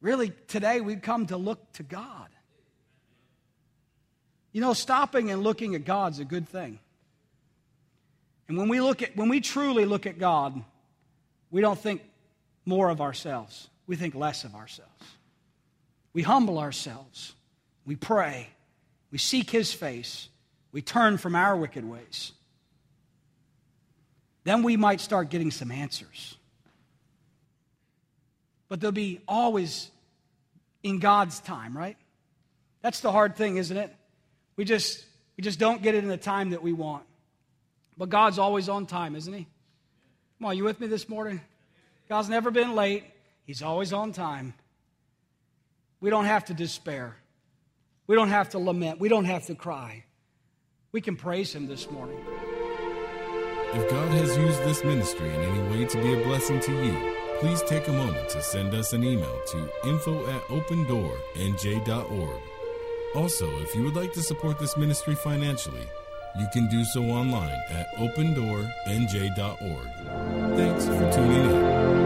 Really, 0.00 0.32
today 0.46 0.80
we've 0.80 1.02
come 1.02 1.26
to 1.26 1.36
look 1.36 1.72
to 1.72 1.82
God. 1.82 2.28
You 4.52 4.60
know, 4.60 4.74
stopping 4.74 5.32
and 5.32 5.42
looking 5.42 5.74
at 5.74 5.84
God's 5.84 6.20
a 6.20 6.24
good 6.24 6.48
thing. 6.48 6.78
And 8.48 8.58
when 8.58 8.68
we 8.68 8.80
look 8.80 9.02
at 9.02 9.16
when 9.16 9.28
we 9.28 9.40
truly 9.40 9.84
look 9.84 10.06
at 10.06 10.18
God, 10.18 10.62
we 11.50 11.60
don't 11.60 11.78
think 11.78 12.02
more 12.64 12.90
of 12.90 13.00
ourselves, 13.00 13.68
we 13.86 13.96
think 13.96 14.14
less 14.14 14.44
of 14.44 14.54
ourselves. 14.54 14.90
We 16.12 16.22
humble 16.22 16.58
ourselves, 16.58 17.34
we 17.86 17.96
pray, 17.96 18.48
we 19.10 19.18
seek 19.18 19.50
His 19.50 19.72
face, 19.72 20.28
we 20.72 20.82
turn 20.82 21.18
from 21.18 21.34
our 21.34 21.56
wicked 21.56 21.88
ways. 21.88 22.32
Then 24.44 24.62
we 24.62 24.76
might 24.76 25.00
start 25.00 25.30
getting 25.30 25.50
some 25.50 25.70
answers. 25.70 26.36
But 28.68 28.80
they'll 28.80 28.90
be 28.90 29.20
always 29.28 29.90
in 30.82 30.98
God's 30.98 31.40
time, 31.40 31.76
right? 31.76 31.96
That's 32.80 33.00
the 33.00 33.12
hard 33.12 33.36
thing, 33.36 33.56
isn't 33.56 33.76
it? 33.76 33.94
We 34.56 34.64
just 34.64 35.04
we 35.36 35.42
just 35.42 35.58
don't 35.58 35.82
get 35.82 35.94
it 35.94 36.02
in 36.02 36.08
the 36.08 36.16
time 36.16 36.50
that 36.50 36.62
we 36.62 36.72
want. 36.72 37.04
But 38.02 38.10
God's 38.10 38.40
always 38.40 38.68
on 38.68 38.86
time, 38.86 39.14
isn't 39.14 39.32
he? 39.32 39.46
Come 40.40 40.48
on, 40.48 40.56
you 40.56 40.64
with 40.64 40.80
me 40.80 40.88
this 40.88 41.08
morning? 41.08 41.40
God's 42.08 42.28
never 42.28 42.50
been 42.50 42.74
late, 42.74 43.04
He's 43.44 43.62
always 43.62 43.92
on 43.92 44.10
time. 44.10 44.54
We 46.00 46.10
don't 46.10 46.24
have 46.24 46.46
to 46.46 46.54
despair. 46.54 47.14
We 48.08 48.16
don't 48.16 48.30
have 48.30 48.48
to 48.48 48.58
lament. 48.58 48.98
We 48.98 49.08
don't 49.08 49.26
have 49.26 49.46
to 49.46 49.54
cry. 49.54 50.02
We 50.90 51.00
can 51.00 51.14
praise 51.14 51.54
Him 51.54 51.68
this 51.68 51.88
morning. 51.92 52.18
If 53.72 53.88
God 53.88 54.08
has 54.10 54.36
used 54.36 54.58
this 54.64 54.82
ministry 54.82 55.32
in 55.32 55.40
any 55.40 55.62
way 55.70 55.84
to 55.84 56.02
be 56.02 56.12
a 56.12 56.24
blessing 56.24 56.58
to 56.58 56.72
you, 56.84 57.14
please 57.38 57.62
take 57.68 57.86
a 57.86 57.92
moment 57.92 58.28
to 58.30 58.42
send 58.42 58.74
us 58.74 58.92
an 58.92 59.04
email 59.04 59.40
to 59.52 59.70
info 59.84 60.26
at 60.28 60.42
opendoornj.org. 60.48 62.40
Also, 63.14 63.48
if 63.60 63.76
you 63.76 63.84
would 63.84 63.94
like 63.94 64.12
to 64.14 64.22
support 64.24 64.58
this 64.58 64.76
ministry 64.76 65.14
financially, 65.14 65.86
you 66.36 66.46
can 66.46 66.66
do 66.66 66.84
so 66.84 67.04
online 67.04 67.62
at 67.70 67.90
opendoornj.org. 67.96 69.90
Thanks 70.56 70.86
for 70.86 71.12
tuning 71.12 71.50
in. 71.50 72.01